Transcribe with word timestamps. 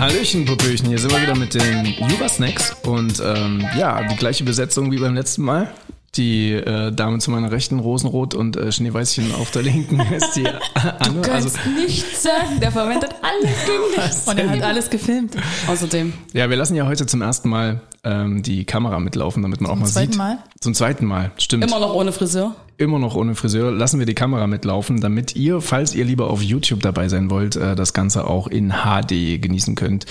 Hallöchen, 0.00 0.46
Popöchen, 0.46 0.88
hier 0.88 0.98
sind 0.98 1.12
wir 1.12 1.20
wieder 1.20 1.36
mit 1.36 1.52
den 1.52 1.84
Juba-Snacks 1.84 2.74
und 2.86 3.20
ähm, 3.22 3.62
ja, 3.76 4.02
die 4.08 4.16
gleiche 4.16 4.44
Besetzung 4.44 4.90
wie 4.90 4.96
beim 4.96 5.14
letzten 5.14 5.42
Mal. 5.42 5.70
Die 6.16 6.52
äh, 6.54 6.90
Dame 6.90 7.18
zu 7.18 7.30
meiner 7.30 7.52
Rechten, 7.52 7.78
Rosenrot 7.78 8.34
und 8.34 8.56
äh, 8.56 8.72
Schneeweißchen 8.72 9.34
auf 9.34 9.50
der 9.50 9.60
Linken 9.62 10.00
ist 10.12 10.34
die 10.36 10.46
Anne. 10.46 11.16
Du 11.16 11.20
kannst 11.20 11.58
Also, 11.58 11.70
nichts 11.78 12.22
sagen, 12.22 12.58
der 12.60 12.72
verwendet 12.72 13.10
alles 13.20 13.50
gegen 13.66 13.94
dich. 13.94 14.26
Und 14.26 14.38
er 14.38 14.48
hat 14.50 14.62
alles 14.62 14.88
gefilmt. 14.88 15.36
Außerdem. 15.68 16.14
ja, 16.32 16.48
wir 16.48 16.56
lassen 16.56 16.74
ja 16.76 16.86
heute 16.86 17.04
zum 17.04 17.20
ersten 17.20 17.50
Mal 17.50 17.82
ähm, 18.02 18.42
die 18.42 18.64
Kamera 18.64 18.98
mitlaufen, 19.00 19.42
damit 19.42 19.60
man 19.60 19.70
auch 19.70 19.76
mal 19.76 19.86
zweiten 19.86 20.12
sieht. 20.12 20.18
Mal? 20.18 20.38
Zum 20.60 20.72
zweiten 20.72 21.04
Mal, 21.04 21.30
stimmt. 21.36 21.62
Immer 21.64 21.78
noch 21.78 21.92
ohne 21.94 22.10
Friseur. 22.12 22.56
Immer 22.80 22.98
noch 22.98 23.14
ohne 23.14 23.34
Friseur, 23.34 23.70
lassen 23.70 23.98
wir 23.98 24.06
die 24.06 24.14
Kamera 24.14 24.46
mitlaufen, 24.46 25.00
damit 25.00 25.36
ihr, 25.36 25.60
falls 25.60 25.94
ihr 25.94 26.04
lieber 26.04 26.30
auf 26.30 26.42
YouTube 26.42 26.80
dabei 26.80 27.08
sein 27.08 27.30
wollt, 27.30 27.56
äh, 27.56 27.76
das 27.76 27.92
Ganze 27.92 28.26
auch 28.26 28.46
in 28.46 28.72
HD 28.72 29.40
genießen 29.40 29.74
könnt. 29.74 30.06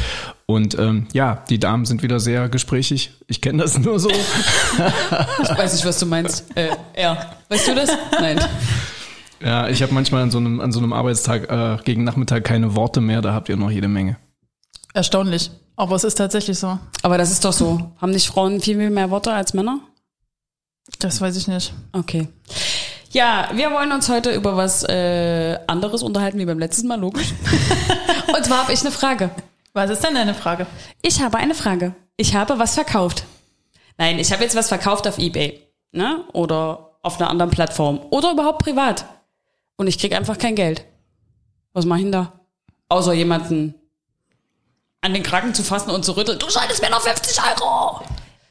Und 0.45 0.77
ähm, 0.77 1.07
ja, 1.11 1.43
die 1.49 1.59
Damen 1.59 1.85
sind 1.85 2.03
wieder 2.03 2.19
sehr 2.19 2.47
gesprächig. 2.47 3.11
Ich 3.27 3.41
kenne 3.41 3.63
das 3.63 3.77
nur 3.79 3.99
so. 3.99 4.09
Ich 4.09 5.49
weiß 5.49 5.73
nicht, 5.73 5.85
was 5.85 5.99
du 5.99 6.05
meinst. 6.05 6.45
Äh, 6.55 6.69
er. 6.93 7.35
Weißt 7.49 7.67
du 7.67 7.75
das? 7.75 7.89
Nein. 8.11 8.39
ja, 9.43 9.67
ich 9.67 9.81
habe 9.81 9.93
manchmal 9.93 10.23
an 10.23 10.31
so 10.31 10.37
einem, 10.37 10.61
an 10.61 10.71
so 10.71 10.79
einem 10.79 10.93
Arbeitstag 10.93 11.51
äh, 11.51 11.83
gegen 11.83 12.03
Nachmittag 12.03 12.43
keine 12.43 12.75
Worte 12.75 13.01
mehr, 13.01 13.21
da 13.21 13.33
habt 13.33 13.49
ihr 13.49 13.57
noch 13.57 13.71
jede 13.71 13.87
Menge. 13.87 14.17
Erstaunlich. 14.93 15.51
Aber 15.75 15.95
es 15.95 16.03
ist 16.03 16.15
tatsächlich 16.15 16.59
so. 16.59 16.77
Aber 17.03 17.17
das 17.17 17.31
ist 17.31 17.45
doch 17.45 17.53
so. 17.53 17.91
Haben 17.97 18.11
nicht 18.11 18.27
Frauen 18.27 18.59
viel, 18.59 18.77
viel 18.77 18.89
mehr 18.89 19.09
Worte 19.11 19.31
als 19.31 19.53
Männer? 19.53 19.79
Das 20.97 21.21
weiß 21.21 21.35
ich 21.37 21.47
nicht. 21.47 21.73
Okay. 21.93 22.27
Ja, 23.11 23.49
wir 23.53 23.71
wollen 23.71 23.91
uns 23.91 24.09
heute 24.09 24.31
über 24.31 24.57
was 24.57 24.83
äh, 24.83 25.57
anderes 25.67 26.03
unterhalten 26.03 26.37
wie 26.39 26.45
beim 26.45 26.59
letzten 26.59 26.87
Mal, 26.87 26.99
logisch. 26.99 27.33
Und 28.35 28.45
zwar 28.45 28.63
habe 28.63 28.73
ich 28.73 28.81
eine 28.81 28.91
Frage. 28.91 29.31
Was 29.73 29.89
ist 29.89 30.03
denn 30.03 30.15
deine 30.15 30.33
Frage? 30.33 30.67
Ich 31.01 31.21
habe 31.21 31.37
eine 31.37 31.55
Frage. 31.55 31.95
Ich 32.17 32.35
habe 32.35 32.59
was 32.59 32.75
verkauft. 32.75 33.23
Nein, 33.97 34.19
ich 34.19 34.31
habe 34.31 34.43
jetzt 34.43 34.55
was 34.55 34.67
verkauft 34.67 35.07
auf 35.07 35.17
eBay, 35.17 35.61
ne? 35.91 36.23
Oder 36.33 36.97
auf 37.01 37.19
einer 37.19 37.29
anderen 37.29 37.51
Plattform 37.51 37.99
oder 38.09 38.31
überhaupt 38.31 38.63
privat. 38.63 39.05
Und 39.77 39.87
ich 39.87 39.97
krieg 39.97 40.13
einfach 40.13 40.37
kein 40.37 40.55
Geld. 40.55 40.85
Was 41.73 41.85
mache 41.85 41.99
ich 41.99 42.05
denn 42.05 42.11
da? 42.11 42.33
Außer 42.89 43.13
jemanden 43.13 43.75
an 45.01 45.13
den 45.13 45.23
Kragen 45.23 45.53
zu 45.53 45.63
fassen 45.63 45.91
und 45.91 46.03
zu 46.03 46.17
rütteln. 46.17 46.39
Du 46.39 46.49
schuldest 46.49 46.81
mir 46.81 46.89
noch 46.89 47.01
50 47.01 47.39
Euro. 47.41 48.01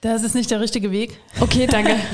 Das 0.00 0.22
ist 0.22 0.34
nicht 0.34 0.50
der 0.50 0.60
richtige 0.60 0.90
Weg. 0.92 1.18
Okay, 1.40 1.66
danke. 1.66 1.96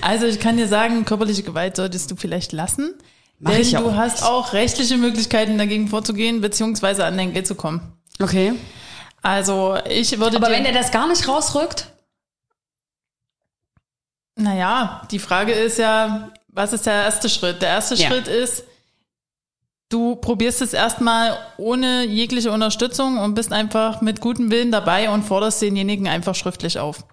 Also 0.00 0.26
ich 0.26 0.38
kann 0.38 0.56
dir 0.56 0.68
sagen, 0.68 1.04
körperliche 1.04 1.42
Gewalt 1.42 1.74
solltest 1.74 2.08
du 2.12 2.14
vielleicht 2.14 2.52
lassen. 2.52 2.94
Mach 3.40 3.50
denn 3.50 3.68
du 3.68 3.78
auch 3.88 3.96
hast 3.96 4.22
auch 4.22 4.52
rechtliche 4.52 4.96
Möglichkeiten 4.96 5.58
dagegen 5.58 5.88
vorzugehen, 5.88 6.40
beziehungsweise 6.40 7.04
an 7.04 7.16
dein 7.16 7.32
Geld 7.32 7.48
zu 7.48 7.56
kommen. 7.56 7.80
Okay. 8.20 8.54
Also 9.20 9.76
ich 9.90 10.16
würde 10.20 10.36
Aber 10.36 10.50
wenn 10.50 10.62
der 10.62 10.72
das 10.72 10.92
gar 10.92 11.08
nicht 11.08 11.26
rausrückt, 11.26 11.88
naja, 14.36 15.02
die 15.10 15.18
Frage 15.18 15.52
ist 15.52 15.78
ja, 15.78 16.30
was 16.46 16.72
ist 16.72 16.86
der 16.86 16.94
erste 16.94 17.28
Schritt? 17.28 17.60
Der 17.60 17.70
erste 17.70 17.96
Ja. 17.96 18.06
Schritt 18.08 18.28
ist, 18.28 18.62
du 19.88 20.16
probierst 20.16 20.62
es 20.62 20.72
erstmal 20.72 21.36
ohne 21.56 22.04
jegliche 22.04 22.52
Unterstützung 22.52 23.18
und 23.18 23.34
bist 23.34 23.52
einfach 23.52 24.00
mit 24.00 24.20
gutem 24.20 24.50
Willen 24.50 24.70
dabei 24.70 25.10
und 25.10 25.24
forderst 25.24 25.62
denjenigen 25.62 26.08
einfach 26.08 26.34
schriftlich 26.34 26.78
auf. 26.78 27.04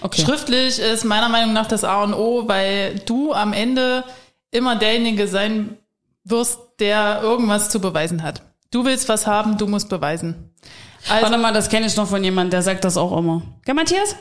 okay. 0.00 0.22
Schriftlich 0.22 0.78
ist 0.78 1.04
meiner 1.04 1.28
Meinung 1.28 1.52
nach 1.52 1.66
das 1.66 1.84
A 1.84 2.02
und 2.02 2.14
O, 2.14 2.48
weil 2.48 2.98
du 3.00 3.32
am 3.32 3.52
Ende 3.52 4.04
immer 4.50 4.76
derjenige 4.76 5.28
sein 5.28 5.76
wirst, 6.24 6.58
der 6.80 7.20
irgendwas 7.22 7.70
zu 7.70 7.80
beweisen 7.80 8.22
hat. 8.22 8.42
Du 8.70 8.84
willst 8.84 9.08
was 9.08 9.26
haben, 9.26 9.56
du 9.58 9.66
musst 9.66 9.88
beweisen. 9.88 10.50
Also, 11.08 11.26
Warte 11.26 11.38
mal, 11.38 11.52
das 11.52 11.68
kenne 11.68 11.86
ich 11.86 11.96
noch 11.96 12.08
von 12.08 12.24
jemandem, 12.24 12.50
der 12.50 12.62
sagt 12.62 12.84
das 12.84 12.96
auch 12.96 13.16
immer. 13.16 13.42
Gell, 13.64 13.74
Matthias? 13.74 14.16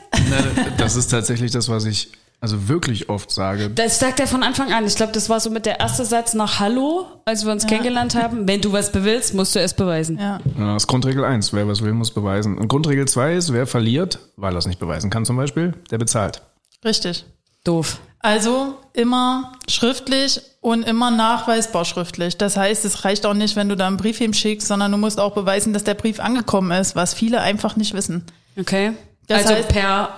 Das 0.78 0.96
ist 0.96 1.08
tatsächlich 1.08 1.52
das, 1.52 1.70
was 1.70 1.86
ich 1.86 2.12
also 2.44 2.68
wirklich 2.68 3.08
oft 3.08 3.32
sage. 3.32 3.70
Das 3.70 4.00
sagt 4.00 4.20
er 4.20 4.28
von 4.28 4.44
Anfang 4.44 4.74
an. 4.74 4.86
Ich 4.86 4.96
glaube, 4.96 5.14
das 5.14 5.30
war 5.30 5.40
so 5.40 5.50
mit 5.50 5.66
der 5.66 5.80
erste 5.80 6.04
Satz 6.04 6.34
nach 6.34 6.60
Hallo, 6.60 7.06
als 7.24 7.46
wir 7.46 7.54
uns 7.54 7.66
kennengelernt 7.66 8.16
haben. 8.16 8.46
Wenn 8.50 8.60
du 8.60 8.74
was 8.74 8.92
bewillst, 8.92 9.34
musst 9.34 9.56
du 9.56 9.62
es 9.62 9.74
beweisen. 9.74 10.20
ja. 10.20 10.40
Ja, 10.60 10.74
Das 10.74 10.84
ist 10.84 10.88
Grundregel 10.88 11.24
1, 11.24 11.54
wer 11.54 11.68
was 11.70 11.82
will, 11.82 11.94
muss 11.94 12.12
beweisen. 12.12 12.58
Und 12.58 12.68
Grundregel 12.68 13.08
2 13.08 13.36
ist, 13.36 13.54
wer 13.54 13.66
verliert, 13.66 14.20
weil 14.36 14.54
er 14.54 14.58
es 14.58 14.66
nicht 14.66 14.80
beweisen 14.80 15.10
kann 15.10 15.24
zum 15.24 15.38
Beispiel, 15.38 15.74
der 15.90 15.98
bezahlt. 16.00 16.42
richtig. 16.84 17.24
Doof. 17.64 18.00
Also 18.20 18.76
immer 18.92 19.54
schriftlich 19.70 20.42
und 20.60 20.84
immer 20.84 21.12
nachweisbar 21.12 21.86
schriftlich. 21.86 22.38
Das 22.38 22.58
heißt, 22.58 22.84
es 22.84 23.06
reicht 23.06 23.26
auch 23.26 23.34
nicht, 23.34 23.56
wenn 23.56 23.70
du 23.70 23.78
da 23.78 23.88
einen 23.88 23.96
Brief 23.96 24.18
hinschickst, 24.18 24.68
sondern 24.68 24.92
du 24.92 24.98
musst 24.98 25.18
auch 25.18 25.34
beweisen, 25.34 25.72
dass 25.72 25.86
der 25.86 25.94
Brief 25.94 26.20
angekommen 26.20 26.72
ist, 26.78 26.98
was 26.98 27.14
viele 27.14 27.40
einfach 27.40 27.78
nicht 27.78 27.94
wissen. 27.94 28.26
Okay. 28.60 28.92
Das 29.28 29.44
also 29.46 29.54
heißt- 29.54 29.68
per 29.70 30.10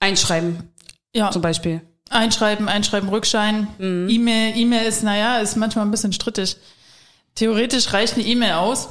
Einschreiben 0.00 0.70
Ja, 1.14 1.30
zum 1.30 1.42
Beispiel. 1.42 1.80
Einschreiben, 2.10 2.68
Einschreiben, 2.68 3.08
Rückschein. 3.08 3.68
E-Mail, 3.78 4.56
E-Mail 4.56 4.86
ist, 4.86 5.02
naja, 5.02 5.38
ist 5.38 5.56
manchmal 5.56 5.86
ein 5.86 5.90
bisschen 5.90 6.12
strittig. 6.12 6.56
Theoretisch 7.34 7.92
reicht 7.92 8.14
eine 8.14 8.24
E-Mail 8.24 8.52
aus. 8.52 8.88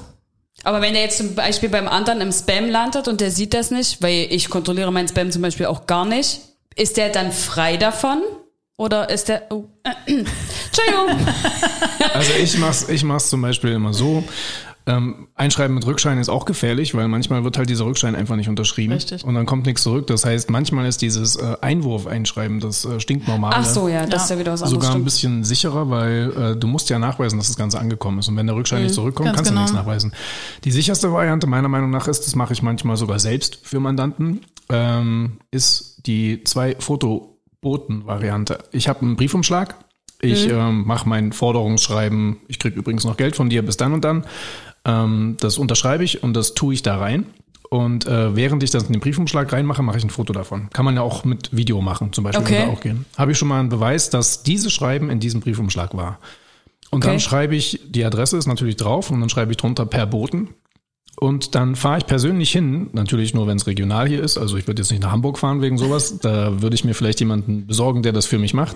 Aber 0.64 0.82
wenn 0.82 0.94
der 0.94 1.04
jetzt 1.04 1.18
zum 1.18 1.36
Beispiel 1.36 1.70
beim 1.70 1.88
anderen 1.88 2.22
im 2.22 2.32
Spam 2.32 2.70
landet 2.70 3.08
und 3.08 3.22
der 3.22 3.32
sieht 3.32 3.54
das 3.54 3.72
nicht, 3.72 4.02
weil 4.02 4.28
ich 4.30 4.50
kontrolliere 4.50 4.92
meinen 4.92 5.08
Spam 5.08 5.32
zum 5.32 5.42
Beispiel 5.42 5.66
auch 5.66 5.86
gar 5.88 6.06
nicht, 6.06 6.40
ist 6.76 6.98
der 6.98 7.10
dann 7.10 7.32
frei 7.32 7.78
davon? 7.78 8.22
Oder 8.78 9.10
ist 9.10 9.30
der. 9.30 9.44
Oh, 9.52 9.66
Entschuldigung. 10.06 11.28
Also 12.14 12.34
ich 12.34 12.58
mach's, 12.58 12.90
ich 12.90 13.04
mach's 13.04 13.30
zum 13.30 13.42
Beispiel 13.42 13.72
immer 13.72 13.94
so. 13.94 14.24
Ähm, 14.86 15.28
Einschreiben 15.36 15.76
mit 15.76 15.86
Rückschein 15.86 16.18
ist 16.18 16.28
auch 16.28 16.44
gefährlich, 16.44 16.94
weil 16.94 17.08
manchmal 17.08 17.46
wird 17.46 17.58
halt 17.58 17.70
dieser 17.70 17.86
Rückschein 17.86 18.16
einfach 18.16 18.36
nicht 18.36 18.50
unterschrieben. 18.50 18.92
Richtig. 18.94 19.24
Und 19.24 19.34
dann 19.34 19.46
kommt 19.46 19.66
nichts 19.66 19.84
zurück. 19.84 20.08
Das 20.08 20.26
heißt, 20.26 20.50
manchmal 20.50 20.86
ist 20.88 21.02
dieses 21.02 21.38
äh, 21.38 21.56
Einwurf-Einschreiben, 21.62 22.60
das 22.60 22.84
äh, 22.84 23.00
stinknormale, 23.00 23.56
Ach 23.56 23.66
so, 23.66 23.88
ja, 23.88 24.06
das 24.06 24.26
ist 24.26 24.30
ja 24.32 24.40
wieder 24.40 24.52
was 24.52 24.62
anderes. 24.62 24.84
sogar 24.84 24.96
ein 24.98 25.06
bisschen 25.06 25.46
sicherer, 25.46 25.90
weil 25.90 26.34
äh, 26.38 26.56
du 26.58 26.68
musst 26.68 26.90
ja 26.90 27.00
nachweisen, 27.00 27.38
dass 27.40 27.48
das 27.48 27.56
Ganze 27.56 27.80
angekommen 27.80 28.20
ist. 28.20 28.28
Und 28.28 28.36
wenn 28.36 28.48
der 28.48 28.58
Rückschein 28.58 28.84
nicht 28.84 28.96
zurückkommt, 28.96 29.34
kannst 29.34 29.46
du 29.46 29.54
genau. 29.54 29.62
nichts 29.62 29.76
nachweisen. 29.76 30.14
Die 30.66 30.72
sicherste 30.72 31.14
Variante 31.14 31.48
meiner 31.48 31.70
Meinung 31.70 31.90
nach 31.90 32.10
ist, 32.10 32.26
das 32.26 32.36
mache 32.36 32.52
ich 32.52 32.62
manchmal 32.62 32.98
sogar 32.98 33.20
selbst 33.20 33.60
für 33.64 33.80
Mandanten, 33.80 34.42
ähm, 34.70 35.40
ist 35.52 36.06
die 36.06 36.44
zwei 36.44 36.76
Fotoboten-Variante. 36.78 38.60
Ich 38.74 38.90
habe 38.90 39.02
einen 39.02 39.16
Briefumschlag. 39.16 39.76
Ich 40.24 40.48
ähm, 40.50 40.84
mache 40.86 41.08
mein 41.08 41.32
Forderungsschreiben. 41.34 42.38
Ich 42.48 42.60
krieg 42.60 42.76
übrigens 42.76 43.04
noch 43.04 43.18
Geld 43.18 43.36
von 43.36 43.50
dir 43.50 43.62
bis 43.64 43.78
dann 43.78 43.94
und 43.94 44.04
dann. 44.06 44.26
Ähm, 44.86 45.38
das 45.40 45.58
unterschreibe 45.58 46.04
ich 46.04 46.24
und 46.24 46.34
das 46.34 46.54
tue 46.54 46.74
ich 46.74 46.82
da 46.82 46.98
rein. 46.98 47.26
Und 47.70 48.06
äh, 48.06 48.36
während 48.36 48.62
ich 48.62 48.70
das 48.70 48.84
in 48.84 48.94
den 48.94 49.00
Briefumschlag 49.02 49.52
reinmache, 49.52 49.82
mache 49.82 49.98
ich 49.98 50.04
ein 50.04 50.12
Foto 50.12 50.32
davon. 50.32 50.70
Kann 50.72 50.86
man 50.86 50.96
ja 50.96 51.02
auch 51.02 51.26
mit 51.26 51.56
Video 51.56 51.82
machen, 51.82 52.14
zum 52.14 52.24
Beispiel 52.24 52.46
Okay. 52.46 52.64
auch 52.68 52.82
gehen. 52.82 53.06
Habe 53.18 53.32
ich 53.32 53.38
schon 53.38 53.48
mal 53.48 53.60
einen 53.60 53.70
Beweis, 53.70 54.10
dass 54.12 54.44
dieses 54.44 54.72
Schreiben 54.72 55.10
in 55.10 55.20
diesem 55.20 55.42
Briefumschlag 55.42 55.96
war. 55.98 56.20
Und 56.92 57.04
Okay. 57.04 57.08
dann 57.14 57.20
schreibe 57.20 57.56
ich, 57.56 57.80
die 57.90 58.06
Adresse 58.06 58.38
ist 58.38 58.46
natürlich 58.46 58.76
drauf 58.76 59.10
und 59.10 59.20
dann 59.20 59.30
schreibe 59.30 59.52
ich 59.52 59.58
drunter 59.58 59.86
per 59.88 60.06
Boten. 60.06 60.50
Und 61.20 61.56
dann 61.56 61.76
fahre 61.76 62.00
ich 62.00 62.06
persönlich 62.06 62.52
hin, 62.52 62.90
natürlich 62.94 63.34
nur, 63.34 63.48
wenn 63.48 63.58
es 63.58 63.66
regional 63.66 64.08
hier 64.08 64.22
ist. 64.22 64.38
Also 64.38 64.58
ich 64.58 64.68
würde 64.68 64.82
jetzt 64.82 64.92
nicht 64.92 65.02
nach 65.02 65.12
Hamburg 65.12 65.40
fahren 65.40 65.62
wegen 65.62 65.78
sowas. 65.78 66.20
Da 66.20 66.62
würde 66.62 66.76
ich 66.76 66.84
mir 66.84 66.94
vielleicht 66.94 67.20
jemanden 67.22 67.66
besorgen, 67.66 68.04
der 68.04 68.12
das 68.12 68.26
für 68.26 68.38
mich 68.40 68.54
macht. 68.54 68.76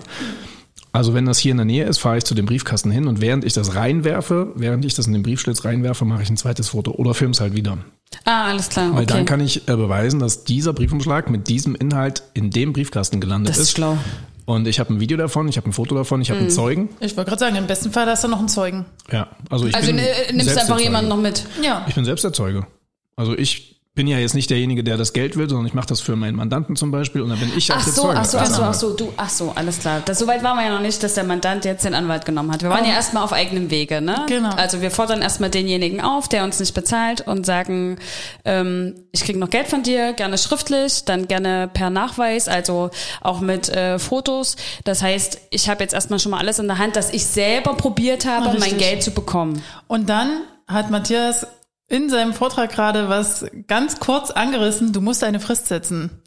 Also 0.92 1.14
wenn 1.14 1.26
das 1.26 1.38
hier 1.38 1.50
in 1.52 1.58
der 1.58 1.66
Nähe 1.66 1.84
ist, 1.84 1.98
fahre 1.98 2.18
ich 2.18 2.24
zu 2.24 2.34
dem 2.34 2.46
Briefkasten 2.46 2.90
hin 2.90 3.06
und 3.06 3.20
während 3.20 3.44
ich 3.44 3.52
das 3.52 3.74
reinwerfe, 3.74 4.52
während 4.54 4.84
ich 4.84 4.94
das 4.94 5.06
in 5.06 5.12
den 5.12 5.22
Briefschlitz 5.22 5.64
reinwerfe, 5.64 6.04
mache 6.04 6.22
ich 6.22 6.30
ein 6.30 6.36
zweites 6.36 6.68
Foto 6.70 6.92
oder 6.92 7.14
film's 7.14 7.40
halt 7.40 7.54
wieder. 7.54 7.78
Ah, 8.24 8.46
alles 8.48 8.68
klar. 8.70 8.90
Weil 8.94 9.02
Okay. 9.04 9.12
dann 9.14 9.24
kann 9.26 9.40
ich 9.40 9.68
äh, 9.68 9.76
beweisen, 9.76 10.18
dass 10.18 10.44
dieser 10.44 10.72
Briefumschlag 10.72 11.28
mit 11.30 11.48
diesem 11.48 11.74
Inhalt 11.74 12.22
in 12.34 12.50
dem 12.50 12.72
Briefkasten 12.72 13.20
gelandet 13.20 13.50
das 13.50 13.58
ist 13.58 13.64
ist. 13.64 13.70
schlau. 13.72 13.98
Und 14.46 14.66
ich 14.66 14.80
habe 14.80 14.94
ein 14.94 14.98
Video 14.98 15.18
davon, 15.18 15.46
ich 15.46 15.58
habe 15.58 15.68
ein 15.68 15.74
Foto 15.74 15.94
davon, 15.94 16.22
ich 16.22 16.30
habe 16.30 16.40
Mhm. 16.40 16.46
einen 16.46 16.54
Zeugen. 16.54 16.88
Ich 17.00 17.16
wollte 17.18 17.28
gerade 17.28 17.40
sagen, 17.40 17.56
im 17.56 17.66
besten 17.66 17.92
Fall 17.92 18.06
hast 18.06 18.24
du 18.24 18.28
noch 18.28 18.38
einen 18.38 18.48
Zeugen. 18.48 18.86
Ja, 19.12 19.28
also 19.50 19.66
ich 19.66 19.74
Also 19.74 19.88
bin 19.88 19.96
ne, 19.96 20.02
nimmst 20.32 20.46
selbst 20.46 20.70
einfach 20.70 20.80
jemanden 20.80 21.10
noch 21.10 21.18
mit. 21.18 21.44
Ja. 21.62 21.84
Ich 21.86 21.94
bin 21.94 22.06
selbst 22.06 22.24
der 22.24 22.32
Zeuge. 22.32 22.66
Also 23.14 23.36
ich 23.36 23.77
bin 23.98 24.06
ja 24.06 24.18
jetzt 24.18 24.36
nicht 24.36 24.48
derjenige, 24.48 24.84
der 24.84 24.96
das 24.96 25.12
Geld 25.12 25.36
will, 25.36 25.48
sondern 25.48 25.66
ich 25.66 25.74
mache 25.74 25.88
das 25.88 26.00
für 26.00 26.14
meinen 26.14 26.36
Mandanten 26.36 26.76
zum 26.76 26.92
Beispiel 26.92 27.20
und 27.20 27.30
dann 27.30 27.40
bin 27.40 27.50
ich 27.56 27.72
auch 27.72 27.78
Ach 27.78 27.84
der 27.84 27.92
so, 27.92 28.02
Zeuge. 28.02 28.18
ach 28.20 28.24
so, 28.24 28.38
ach 28.38 28.46
so, 28.46 28.62
ach 28.62 28.74
so, 28.74 28.94
du, 28.94 29.12
ach 29.16 29.28
so, 29.28 29.52
alles 29.56 29.80
klar. 29.80 30.02
Das, 30.04 30.20
so 30.20 30.28
weit 30.28 30.44
waren 30.44 30.56
wir 30.56 30.66
ja 30.66 30.72
noch 30.72 30.80
nicht, 30.80 31.02
dass 31.02 31.14
der 31.14 31.24
Mandant 31.24 31.64
jetzt 31.64 31.84
den 31.84 31.94
Anwalt 31.94 32.24
genommen 32.24 32.52
hat. 32.52 32.62
Wir 32.62 32.70
waren 32.70 32.84
ja 32.84 32.92
erstmal 32.92 33.24
auf 33.24 33.32
eigenem 33.32 33.72
Wege, 33.72 34.00
ne? 34.00 34.24
Genau. 34.28 34.50
Also 34.50 34.82
wir 34.82 34.92
fordern 34.92 35.20
erstmal 35.20 35.50
denjenigen 35.50 36.00
auf, 36.00 36.28
der 36.28 36.44
uns 36.44 36.60
nicht 36.60 36.76
bezahlt 36.76 37.22
und 37.22 37.44
sagen, 37.44 37.98
ähm, 38.44 38.94
ich 39.10 39.24
krieg 39.24 39.34
noch 39.34 39.50
Geld 39.50 39.66
von 39.66 39.82
dir, 39.82 40.12
gerne 40.12 40.38
schriftlich, 40.38 41.04
dann 41.04 41.26
gerne 41.26 41.68
per 41.74 41.90
Nachweis, 41.90 42.46
also 42.46 42.90
auch 43.20 43.40
mit 43.40 43.68
äh, 43.68 43.98
Fotos. 43.98 44.54
Das 44.84 45.02
heißt, 45.02 45.40
ich 45.50 45.68
habe 45.68 45.82
jetzt 45.82 45.92
erstmal 45.92 46.20
schon 46.20 46.30
mal 46.30 46.38
alles 46.38 46.60
in 46.60 46.68
der 46.68 46.78
Hand, 46.78 46.94
dass 46.94 47.12
ich 47.12 47.26
selber 47.26 47.74
probiert 47.74 48.26
habe, 48.26 48.52
Richtig. 48.52 48.60
mein 48.60 48.78
Geld 48.78 49.02
zu 49.02 49.10
bekommen. 49.10 49.60
Und 49.88 50.08
dann 50.08 50.42
hat 50.68 50.92
Matthias 50.92 51.48
in 51.88 52.10
seinem 52.10 52.34
Vortrag 52.34 52.70
gerade 52.70 53.08
was 53.08 53.46
ganz 53.66 53.98
kurz 53.98 54.30
angerissen. 54.30 54.92
Du 54.92 55.00
musst 55.00 55.24
eine 55.24 55.40
Frist 55.40 55.66
setzen. 55.66 56.22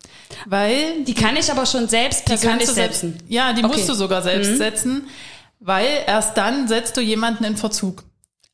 Weil 0.45 1.03
Die 1.03 1.13
kann 1.13 1.35
ich 1.35 1.51
aber 1.51 1.65
schon 1.65 1.87
selbst 1.87 2.21
die 2.21 2.29
persönlich 2.29 2.69
setzen. 2.69 3.17
Ja, 3.27 3.53
die 3.53 3.59
Okay. 3.63 3.67
Mhm. 3.67 3.77
musst 3.77 3.89
du 3.89 3.93
sogar 3.93 4.21
selbst 4.21 4.57
setzen, 4.57 5.07
weil 5.59 5.87
erst 6.07 6.37
dann 6.37 6.67
setzt 6.67 6.97
du 6.97 7.01
jemanden 7.01 7.43
in 7.43 7.57
Verzug. 7.57 8.03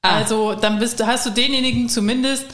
Ah. 0.09 0.17
Also 0.17 0.53
dann 0.53 0.79
bist, 0.79 1.05
hast 1.05 1.25
du 1.25 1.29
denjenigen 1.31 1.89
zumindest 1.89 2.45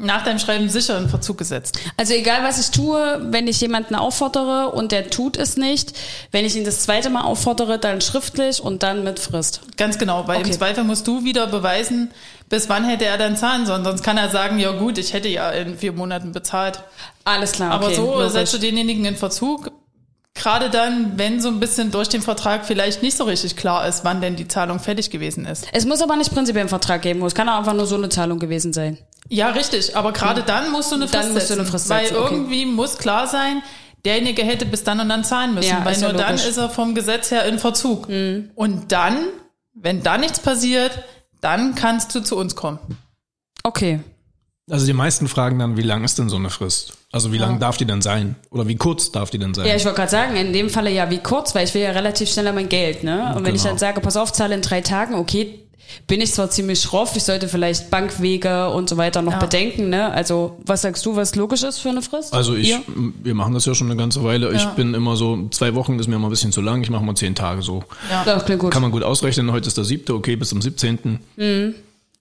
nach 0.00 0.22
deinem 0.22 0.38
Schreiben 0.38 0.68
sicher 0.68 0.96
in 0.96 1.08
Verzug 1.08 1.38
gesetzt. 1.38 1.76
Also 1.96 2.14
egal, 2.14 2.44
was 2.44 2.60
ich 2.60 2.70
tue, 2.70 3.20
wenn 3.30 3.48
ich 3.48 3.60
jemanden 3.60 3.96
auffordere 3.96 4.70
und 4.70 4.92
der 4.92 5.10
tut 5.10 5.36
es 5.36 5.56
nicht, 5.56 5.92
wenn 6.30 6.44
ich 6.44 6.54
ihn 6.54 6.64
das 6.64 6.82
zweite 6.84 7.10
Mal 7.10 7.22
auffordere, 7.22 7.80
dann 7.80 8.00
schriftlich 8.00 8.62
und 8.62 8.84
dann 8.84 9.02
mit 9.02 9.18
Frist. 9.18 9.60
Ganz 9.76 9.98
genau, 9.98 10.28
weil 10.28 10.38
Okay. 10.38 10.50
im 10.50 10.52
Zweifel 10.54 10.84
musst 10.84 11.06
du 11.08 11.24
wieder 11.24 11.48
beweisen, 11.48 12.12
bis 12.48 12.68
wann 12.68 12.84
hätte 12.88 13.06
er 13.06 13.18
dann 13.18 13.36
zahlen 13.36 13.66
sollen. 13.66 13.82
Sonst 13.82 14.04
kann 14.04 14.16
er 14.18 14.28
sagen, 14.28 14.60
ja 14.60 14.70
gut, 14.70 14.98
ich 14.98 15.14
hätte 15.14 15.28
ja 15.28 15.50
in 15.50 15.76
vier 15.76 15.92
Monaten 15.92 16.30
bezahlt. 16.30 16.80
Alles 17.24 17.50
klar, 17.52 17.72
Aber 17.72 17.86
okay. 17.86 17.96
so 17.96 18.14
logisch. 18.14 18.32
setzt 18.32 18.54
du 18.54 18.58
denjenigen 18.58 19.04
in 19.04 19.16
Verzug. 19.16 19.72
Gerade 20.38 20.70
dann, 20.70 21.18
wenn 21.18 21.40
so 21.40 21.48
ein 21.48 21.58
bisschen 21.58 21.90
durch 21.90 22.08
den 22.08 22.22
Vertrag 22.22 22.64
vielleicht 22.64 23.02
nicht 23.02 23.16
so 23.16 23.24
richtig 23.24 23.56
klar 23.56 23.88
ist, 23.88 24.04
wann 24.04 24.20
denn 24.20 24.36
die 24.36 24.46
Zahlung 24.46 24.78
fertig 24.78 25.10
gewesen 25.10 25.44
ist. 25.44 25.66
Es 25.72 25.84
muss 25.84 26.00
aber 26.00 26.14
nicht 26.14 26.32
prinzipiell 26.32 26.62
einen 26.62 26.68
Vertrag 26.68 27.02
geben, 27.02 27.24
es 27.24 27.34
kann 27.34 27.48
auch 27.48 27.58
einfach 27.58 27.74
nur 27.74 27.86
so 27.86 27.96
eine 27.96 28.08
Zahlung 28.08 28.38
gewesen 28.38 28.72
sein. 28.72 28.98
Ja, 29.28 29.50
richtig. 29.50 29.96
Aber 29.96 30.12
gerade 30.12 30.42
dann 30.44 30.70
musst 30.70 30.92
du 30.92 30.94
eine 30.94 31.08
Frist 31.08 31.14
Dann 31.24 31.32
musst 31.32 31.50
du 31.50 31.54
setzen. 31.54 31.60
eine 31.60 31.68
Frist 31.68 31.88
weil 31.88 32.06
setzen, 32.06 32.22
okay. 32.22 32.34
irgendwie 32.34 32.66
muss 32.66 32.98
klar 32.98 33.26
sein, 33.26 33.62
derjenige 34.04 34.44
hätte 34.44 34.64
bis 34.64 34.84
dann 34.84 35.00
und 35.00 35.08
dann 35.08 35.24
zahlen 35.24 35.54
müssen. 35.54 35.70
Ja, 35.70 35.84
weil 35.84 35.92
ist 35.92 36.02
ja 36.02 36.12
nur 36.12 36.20
dann. 36.20 36.34
Mhm. 36.34 36.40
ist 36.40 36.56
er 36.56 36.70
vom 36.70 36.94
Gesetz 36.94 37.32
her 37.32 37.44
in 37.44 37.58
Verzug. 37.58 38.08
Und 38.54 38.92
dann, 38.92 39.16
wenn 39.74 40.04
da 40.04 40.18
nichts 40.18 40.38
passiert, 40.38 40.92
dann 41.40 41.74
kannst 41.74 42.14
du 42.14 42.20
zu 42.20 42.36
uns 42.36 42.54
kommen. 42.54 42.78
Okay. 43.64 44.00
Also 44.70 44.86
die 44.86 44.92
meisten 44.92 45.28
fragen 45.28 45.58
dann, 45.58 45.76
wie 45.76 45.82
lang 45.82 46.04
ist 46.04 46.18
denn 46.18 46.28
so 46.28 46.36
eine 46.36 46.50
Frist? 46.50 46.94
Also 47.10 47.32
wie 47.32 47.38
lang 47.38 47.58
darf 47.58 47.76
die 47.78 47.86
denn 47.86 48.02
sein? 48.02 48.36
Oder 48.50 48.68
wie 48.68 48.76
kurz 48.76 49.10
darf 49.12 49.30
die 49.30 49.38
denn 49.38 49.54
sein? 49.54 49.66
Ja, 49.66 49.74
ich 49.74 49.84
wollte 49.84 49.96
gerade 49.96 50.10
sagen, 50.10 50.36
in 50.36 50.52
dem 50.52 50.68
Falle 50.68 50.90
ja 50.90 51.10
wie 51.10 51.18
kurz, 51.18 51.54
weil 51.54 51.64
ich 51.64 51.74
will 51.74 51.82
ja 51.82 51.90
relativ 51.92 52.28
schneller 52.30 52.52
mein 52.52 52.68
Geld, 52.68 53.02
ne? 53.02 53.34
Und 53.34 53.44
wenn 53.46 53.54
ich 53.54 53.62
Genau. 53.62 53.70
dann 53.72 53.78
sage, 53.78 54.00
pass 54.00 54.16
auf, 54.16 54.32
zahle 54.32 54.54
in 54.54 54.60
drei 54.62 54.80
Tagen, 54.82 55.14
okay, 55.14 55.60
bin 56.06 56.20
ich 56.20 56.34
zwar 56.34 56.50
ziemlich 56.50 56.82
schroff, 56.82 57.16
ich 57.16 57.22
sollte 57.22 57.48
vielleicht 57.48 57.88
Bankwege 57.88 58.68
und 58.68 58.90
so 58.90 58.98
weiter 58.98 59.22
noch 59.22 59.32
Ja. 59.32 59.38
bedenken, 59.38 59.88
ne? 59.88 60.10
Also, 60.10 60.58
was 60.66 60.82
sagst 60.82 61.06
du, 61.06 61.16
was 61.16 61.34
logisch 61.34 61.62
ist 61.62 61.78
für 61.78 61.88
eine 61.88 62.02
Frist? 62.02 62.34
Also 62.34 62.54
ich, 62.54 62.68
Ihr? 62.68 62.82
wir 63.22 63.34
machen 63.34 63.54
das 63.54 63.64
ja 63.64 63.74
schon 63.74 63.86
eine 63.86 63.96
ganze 63.96 64.22
Weile. 64.22 64.52
Ich 64.52 64.64
Ja. 64.64 64.70
bin 64.72 64.92
immer 64.92 65.16
so, 65.16 65.48
zwei 65.50 65.74
Wochen 65.74 65.98
ist 65.98 66.06
mir 66.06 66.16
immer 66.16 66.26
ein 66.28 66.30
bisschen 66.30 66.52
zu 66.52 66.60
lang. 66.60 66.82
Ich 66.82 66.90
mache 66.90 67.02
mal 67.02 67.14
zehn 67.14 67.34
Tage 67.34 67.62
so. 67.62 67.84
Ja. 68.10 68.22
Das 68.22 68.44
klingt 68.44 68.60
gut. 68.60 68.70
Kann 68.70 68.82
man 68.82 68.90
gut 68.90 69.02
ausrechnen. 69.02 69.50
Heute 69.50 69.66
ist 69.68 69.78
der 69.78 69.84
siebte, 69.84 70.12
okay, 70.12 70.36
bis 70.36 70.50
zum 70.50 70.60
17. 70.60 71.20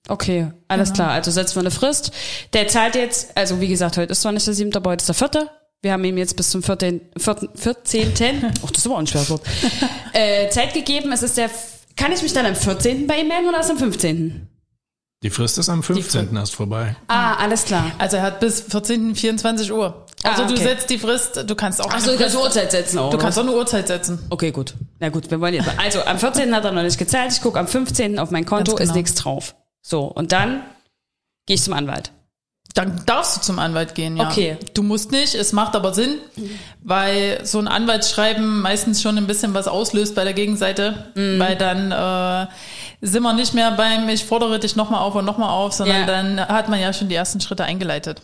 Okay, 0.09 0.51
alles 0.67 0.93
klar. 0.93 1.11
Also 1.11 1.31
setzen 1.31 1.55
wir 1.55 1.61
eine 1.61 1.71
Frist. 1.71 2.11
Der 2.53 2.67
zahlt 2.67 2.95
jetzt, 2.95 3.35
also 3.35 3.59
wie 3.59 3.67
gesagt, 3.67 3.97
heute 3.97 4.11
ist 4.11 4.21
zwar 4.21 4.31
nicht 4.31 4.47
der 4.47 4.53
siebte, 4.53 4.77
aber 4.77 4.91
heute 4.91 5.01
ist 5.01 5.07
der 5.07 5.15
vierte. 5.15 5.49
Wir 5.81 5.91
haben 5.93 6.03
ihm 6.05 6.17
jetzt 6.17 6.35
bis 6.35 6.49
zum 6.49 6.63
14. 6.63 7.01
14. 7.17 7.49
14. 7.55 8.53
Oh, 8.63 8.67
das 8.67 8.77
ist 8.79 8.85
aber 8.87 8.97
ein 8.97 9.07
schweres 9.07 9.29
Wort. 9.29 9.41
äh, 10.13 10.49
Zeit 10.49 10.73
gegeben. 10.73 11.11
Es 11.11 11.23
ist 11.23 11.37
der. 11.37 11.49
Kann 11.95 12.11
ich 12.11 12.21
mich 12.21 12.33
dann 12.33 12.45
am 12.45 12.55
14. 12.55 13.07
bei 13.07 13.19
ihm 13.21 13.27
melden 13.27 13.47
oder 13.49 13.57
erst 13.57 13.71
am 13.71 13.77
15.? 13.77 14.47
Die 15.23 15.29
Frist 15.31 15.57
ist 15.57 15.67
am 15.69 15.81
15. 15.83 16.35
erst 16.35 16.55
vorbei. 16.55 16.95
Ah, 17.07 17.33
alles 17.35 17.65
klar. 17.65 17.91
Also 17.97 18.17
er 18.17 18.23
hat 18.23 18.39
bis 18.39 18.61
14. 18.61 19.15
24 19.15 19.71
Uhr. 19.71 20.05
Also 20.23 20.43
Ah, 20.43 20.47
du 20.47 20.53
okay. 20.53 20.63
setzt 20.63 20.89
die 20.89 20.97
Frist, 20.97 21.43
du 21.47 21.55
kannst 21.55 21.79
auch 21.81 21.91
Achso, 21.91 22.11
eine 22.11 22.13
ich 22.15 22.19
kann 22.21 22.29
Frist, 22.31 22.43
Uhrzeit 22.43 22.71
setzen 22.71 22.97
auch. 22.99 23.09
du 23.11 23.17
kannst 23.17 23.37
auch 23.37 23.43
eine 23.43 23.51
Uhrzeit 23.53 23.87
setzen. 23.87 24.19
Okay, 24.29 24.51
gut. 24.51 24.73
Na 24.99 25.09
gut, 25.09 25.29
wir 25.29 25.39
wollen 25.39 25.53
jetzt. 25.55 25.69
Also 25.77 26.01
am 26.03 26.17
14. 26.19 26.53
hat 26.55 26.65
er 26.65 26.71
noch 26.71 26.81
nicht 26.83 26.97
gezahlt. 26.97 27.31
Ich 27.31 27.41
gucke 27.41 27.59
am 27.59 27.67
15. 27.67 28.17
auf 28.19 28.31
mein 28.31 28.45
Konto, 28.45 28.73
genau. 28.75 28.83
ist 28.89 28.95
nichts 28.95 29.13
drauf. 29.15 29.55
So, 29.81 30.01
und 30.05 30.31
dann 30.31 30.63
gehe 31.45 31.55
ich 31.55 31.63
zum 31.63 31.73
Anwalt. 31.73 32.11
Dann 32.73 33.01
darfst 33.07 33.37
du 33.37 33.41
zum 33.41 33.57
Anwalt 33.57 33.95
gehen, 33.95 34.17
ja. 34.17 34.29
Okay. 34.29 34.57
Du 34.75 34.83
musst 34.83 35.11
nicht, 35.11 35.33
es 35.33 35.51
macht 35.51 35.75
aber 35.75 35.93
Sinn, 35.95 36.19
weil 36.83 37.39
so 37.43 37.57
ein 37.57 37.67
Anwaltsschreiben 37.67 38.61
meistens 38.61 39.01
schon 39.01 39.17
ein 39.17 39.25
bisschen 39.25 39.53
was 39.55 39.67
auslöst 39.67 40.13
bei 40.13 40.23
der 40.23 40.33
Gegenseite, 40.33 41.11
Mhm. 41.15 41.39
weil 41.39 41.55
dann 41.55 41.91
äh, 41.91 42.47
sind 43.01 43.23
wir 43.23 43.33
nicht 43.33 43.53
mehr 43.55 43.71
beim 43.71 44.07
ich 44.09 44.25
fordere 44.25 44.59
dich 44.59 44.75
nochmal 44.75 45.01
auf 45.01 45.15
und 45.15 45.25
nochmal 45.25 45.49
auf, 45.49 45.73
sondern 45.73 46.01
Ja. 46.01 46.05
dann 46.05 46.39
hat 46.47 46.69
man 46.69 46.79
ja 46.79 46.93
schon 46.93 47.09
die 47.09 47.15
ersten 47.15 47.41
Schritte 47.41 47.63
eingeleitet. 47.63 48.21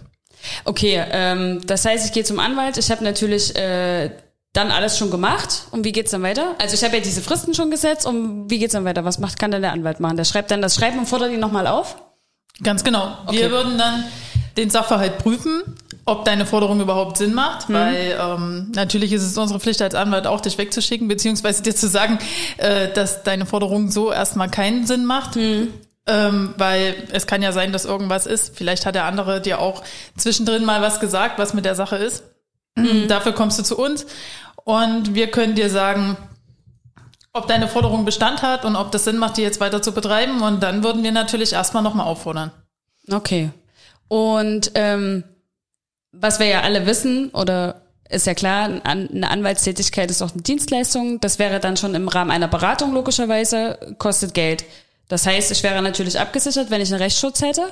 Okay, 0.65 1.01
ähm, 1.09 1.61
das 1.65 1.85
heißt, 1.85 2.06
ich 2.06 2.11
gehe 2.11 2.25
zum 2.25 2.38
Anwalt. 2.39 2.77
Ich 2.77 2.91
habe 2.91 3.03
natürlich 3.03 3.56
äh, 3.56 4.11
dann 4.53 4.69
alles 4.71 4.97
schon 4.97 5.09
gemacht. 5.11 5.63
Und 5.71 5.83
wie 5.83 5.91
geht's 5.91 6.11
dann 6.11 6.21
weiter? 6.21 6.55
Also 6.59 6.75
ich 6.75 6.83
habe 6.83 6.95
ja 6.97 7.01
diese 7.03 7.21
Fristen 7.21 7.53
schon 7.55 7.71
gesetzt. 7.71 8.05
Und 8.05 8.50
wie 8.50 8.59
geht's 8.59 8.73
dann 8.73 8.85
weiter? 8.85 9.03
Was 9.03 9.17
macht 9.19 9.39
kann 9.39 9.51
denn 9.51 9.63
der 9.63 9.71
Anwalt 9.73 10.00
machen? 10.00 10.15
Der 10.17 10.25
schreibt 10.25 10.51
dann 10.51 10.61
das 10.61 10.75
Schreiben 10.75 11.00
und 11.00 11.07
fordert 11.07 11.31
ihn 11.31 11.39
nochmal 11.39 11.65
auf? 11.67 11.95
Ganz 12.61 12.83
genau. 12.83 13.17
Okay. 13.25 13.38
Wir 13.38 13.51
würden 13.51 13.77
dann 13.79 14.05
den 14.55 14.69
Sachverhalt 14.69 15.17
prüfen, 15.17 15.63
ob 16.05 16.25
deine 16.25 16.45
Forderung 16.45 16.79
überhaupt 16.79 17.17
Sinn 17.17 17.33
macht, 17.33 17.69
Mhm. 17.69 17.73
weil 17.73 18.17
ähm, 18.21 18.71
natürlich 18.75 19.11
ist 19.11 19.23
es 19.23 19.35
unsere 19.35 19.59
Pflicht 19.59 19.81
als 19.81 19.95
Anwalt 19.95 20.27
auch, 20.27 20.39
dich 20.41 20.59
wegzuschicken, 20.59 21.07
beziehungsweise 21.07 21.63
dir 21.63 21.75
zu 21.75 21.88
sagen, 21.88 22.19
äh, 22.57 22.89
dass 22.94 23.23
deine 23.23 23.47
Forderung 23.47 23.89
so 23.89 24.11
erstmal 24.11 24.49
keinen 24.51 24.85
Sinn 24.85 25.06
macht. 25.06 25.35
Mhm. 25.35 25.69
Ähm, 26.06 26.53
weil 26.57 26.95
es 27.11 27.25
kann 27.27 27.41
ja 27.41 27.53
sein, 27.53 27.71
dass 27.71 27.85
irgendwas 27.85 28.25
ist. 28.27 28.56
Vielleicht 28.56 28.85
hat 28.85 28.94
der 28.94 29.06
andere 29.06 29.39
dir 29.41 29.59
auch 29.59 29.83
zwischendrin 30.17 30.65
mal 30.65 30.81
was 30.81 30.99
gesagt, 30.99 31.39
was 31.39 31.53
mit 31.53 31.63
der 31.65 31.75
Sache 31.75 31.95
ist. 31.95 32.23
Mhm. 32.75 33.07
Dafür 33.07 33.33
kommst 33.33 33.59
du 33.59 33.63
zu 33.63 33.77
uns 33.77 34.05
und 34.63 35.13
wir 35.13 35.29
können 35.29 35.55
dir 35.55 35.69
sagen, 35.69 36.17
ob 37.33 37.47
deine 37.47 37.67
Forderung 37.67 38.05
Bestand 38.05 38.41
hat 38.43 38.63
und 38.63 38.75
ob 38.75 38.91
das 38.91 39.05
Sinn 39.05 39.17
macht, 39.17 39.37
die 39.37 39.41
jetzt 39.41 39.59
weiter 39.59 39.81
zu 39.81 39.91
betreiben. 39.91 40.41
Und 40.41 40.61
dann 40.61 40.83
würden 40.83 41.03
wir 41.03 41.11
natürlich 41.11 41.53
erstmal 41.53 41.83
nochmal 41.83 42.05
auffordern. 42.05 42.51
Okay. 43.11 43.49
Und 44.07 44.71
ähm, 44.75 45.23
was 46.11 46.39
wir 46.39 46.45
ja 46.45 46.61
alle 46.61 46.85
wissen, 46.85 47.29
oder 47.31 47.81
ist 48.07 48.27
ja 48.27 48.35
klar, 48.35 48.69
eine 48.83 49.29
Anwaltstätigkeit 49.29 50.11
ist 50.11 50.21
auch 50.21 50.31
eine 50.31 50.43
Dienstleistung. 50.43 51.19
Das 51.19 51.39
wäre 51.39 51.59
dann 51.59 51.75
schon 51.75 51.95
im 51.95 52.07
Rahmen 52.07 52.29
einer 52.29 52.47
Beratung 52.47 52.93
logischerweise, 52.93 53.95
kostet 53.97 54.35
Geld. 54.35 54.63
Das 55.07 55.25
heißt, 55.25 55.51
ich 55.51 55.63
wäre 55.63 55.81
natürlich 55.81 56.19
abgesichert, 56.19 56.69
wenn 56.69 56.81
ich 56.81 56.91
einen 56.91 57.01
Rechtsschutz 57.01 57.41
hätte. 57.41 57.63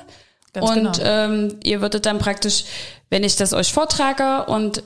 Ganz 0.52 0.70
und 0.70 0.92
genau. 0.98 0.98
ähm, 1.02 1.56
ihr 1.64 1.80
würdet 1.80 2.06
dann 2.06 2.18
praktisch, 2.18 2.64
wenn 3.10 3.24
ich 3.24 3.36
das 3.36 3.52
euch 3.52 3.72
vortrage 3.72 4.44
und 4.46 4.82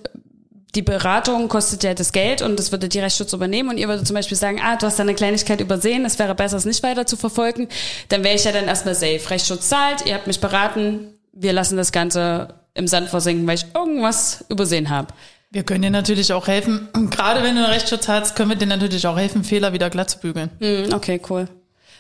die 0.77 0.83
Beratung 0.83 1.49
kostet 1.49 1.83
ja 1.83 1.95
das 1.95 2.13
Geld 2.13 2.43
und 2.43 2.59
das 2.59 2.71
würde 2.71 2.89
die 2.89 2.99
Rechtsschutz 2.99 3.33
übernehmen 3.33 3.71
und 3.71 3.79
ihr 3.79 3.89
würdet 3.89 4.07
zum 4.07 4.15
Beispiel 4.15 4.37
sagen, 4.37 4.61
ah, 4.63 4.77
du 4.77 4.87
hast 4.87 4.99
da 4.99 5.03
eine 5.03 5.15
Kleinigkeit 5.15 5.61
übersehen, 5.61 6.05
es 6.05 6.19
wäre 6.19 6.35
besser, 6.35 6.59
es 6.59 6.67
nicht 6.67 6.83
weiter 6.83 7.07
zu 7.07 7.17
verfolgen, 7.17 7.69
dann 8.11 8.23
wäre 8.23 8.35
ich 8.35 8.45
ja 8.45 8.53
dann 8.53 8.67
erstmal 8.67 8.95
safe. 8.95 9.31
Rechtsschutz 9.31 9.69
zahlt, 9.69 10.05
ihr 10.07 10.15
habt 10.15 10.27
mich 10.27 10.41
beraten, 10.41 11.15
wir 11.33 11.53
lassen 11.53 11.77
das 11.77 11.93
Ganze 11.93 12.55
im 12.75 12.87
Sand 12.87 13.09
versinken, 13.09 13.47
weil 13.47 13.57
ich 13.57 13.67
irgendwas 13.75 14.45
übersehen 14.49 14.91
habe. 14.91 15.09
Wir 15.51 15.63
können 15.63 15.83
dir 15.83 15.91
natürlich 15.91 16.33
auch 16.33 16.47
helfen. 16.47 16.89
Gerade 17.11 17.43
wenn 17.43 17.55
du 17.55 17.63
einen 17.63 17.73
Rechtsschutz 17.73 18.09
hast, 18.09 18.37
können 18.37 18.51
wir 18.51 18.57
dir 18.57 18.67
natürlich 18.67 19.07
auch 19.07 19.17
helfen, 19.17 19.45
Fehler 19.45 19.73
wieder 19.73 19.89
glatt 19.89 20.11
zu 20.11 20.19
bügeln. 20.19 20.51
Hm, 20.61 20.93
okay, 20.93 21.21
cool. 21.31 21.49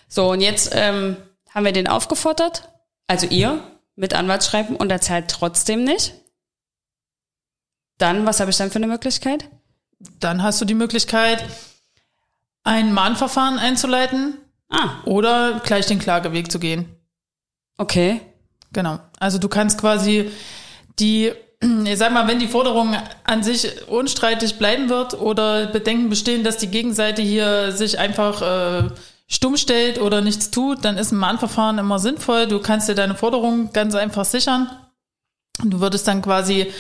So, 0.09 0.31
und 0.31 0.41
jetzt 0.41 0.71
ähm, 0.75 1.17
haben 1.55 1.65
wir 1.65 1.73
den 1.73 1.89
aufgefordert, 1.89 2.69
also 3.07 3.27
ihr 3.27 3.63
mit 3.95 4.15
Anwaltsschreiben 4.15 4.77
und 4.77 4.91
er 4.91 5.01
zahlt 5.01 5.29
trotzdem 5.31 5.85
nicht. 5.85 6.15
Dann, 7.99 8.27
was 8.27 8.41
habe 8.41 8.51
ich 8.51 8.57
dann 8.57 8.71
für 8.71 8.77
eine 8.77 8.87
Möglichkeit? 8.89 9.49
Dann 10.21 10.43
hast 10.43 10.61
du 10.61 10.65
die 10.67 10.75
Möglichkeit, 10.75 11.45
ein 12.63 12.93
Mahnverfahren 12.93 13.59
einzuleiten 13.59 14.39
Ah, 14.69 15.03
oder 15.05 15.61
gleich 15.65 15.87
den 15.87 16.01
Klageweg 16.01 16.51
zu 16.51 16.59
gehen. 16.59 16.97
okay. 17.79 18.21
Genau. 18.73 18.99
Also 19.21 19.39
du 19.39 19.49
kannst 19.49 19.81
quasi 19.81 20.31
die, 20.99 21.33
ich 21.85 21.97
sag 21.97 22.13
mal, 22.13 22.27
wenn 22.27 22.41
die 22.41 22.49
Forderung 22.49 22.95
an 23.25 23.43
sich 23.43 23.89
unstreitig 23.89 24.59
bleiben 24.59 24.89
wird 24.89 25.15
oder 25.15 25.67
Bedenken 25.69 26.11
bestehen, 26.11 26.43
dass 26.45 26.59
die 26.59 26.67
Gegenseite 26.67 27.23
hier 27.23 27.73
sich 27.73 27.99
einfach 27.99 28.43
äh, 28.43 28.91
stumm 29.29 29.57
stellt 29.57 30.01
oder 30.01 30.21
nichts 30.21 30.51
tut, 30.51 30.85
dann 30.85 30.99
ist 30.99 31.13
ein 31.13 31.19
Mahnverfahren 31.19 31.79
immer 31.79 31.99
sinnvoll. 31.99 32.47
Du 32.47 32.61
kannst 32.61 32.89
dir 32.89 32.95
deine 32.95 33.15
Forderung 33.15 33.73
ganz 33.73 33.95
einfach 33.95 34.25
sichern. 34.25 34.71
Du 35.65 35.81
würdest 35.81 36.07
dann 36.07 36.23
quasi 36.23 36.73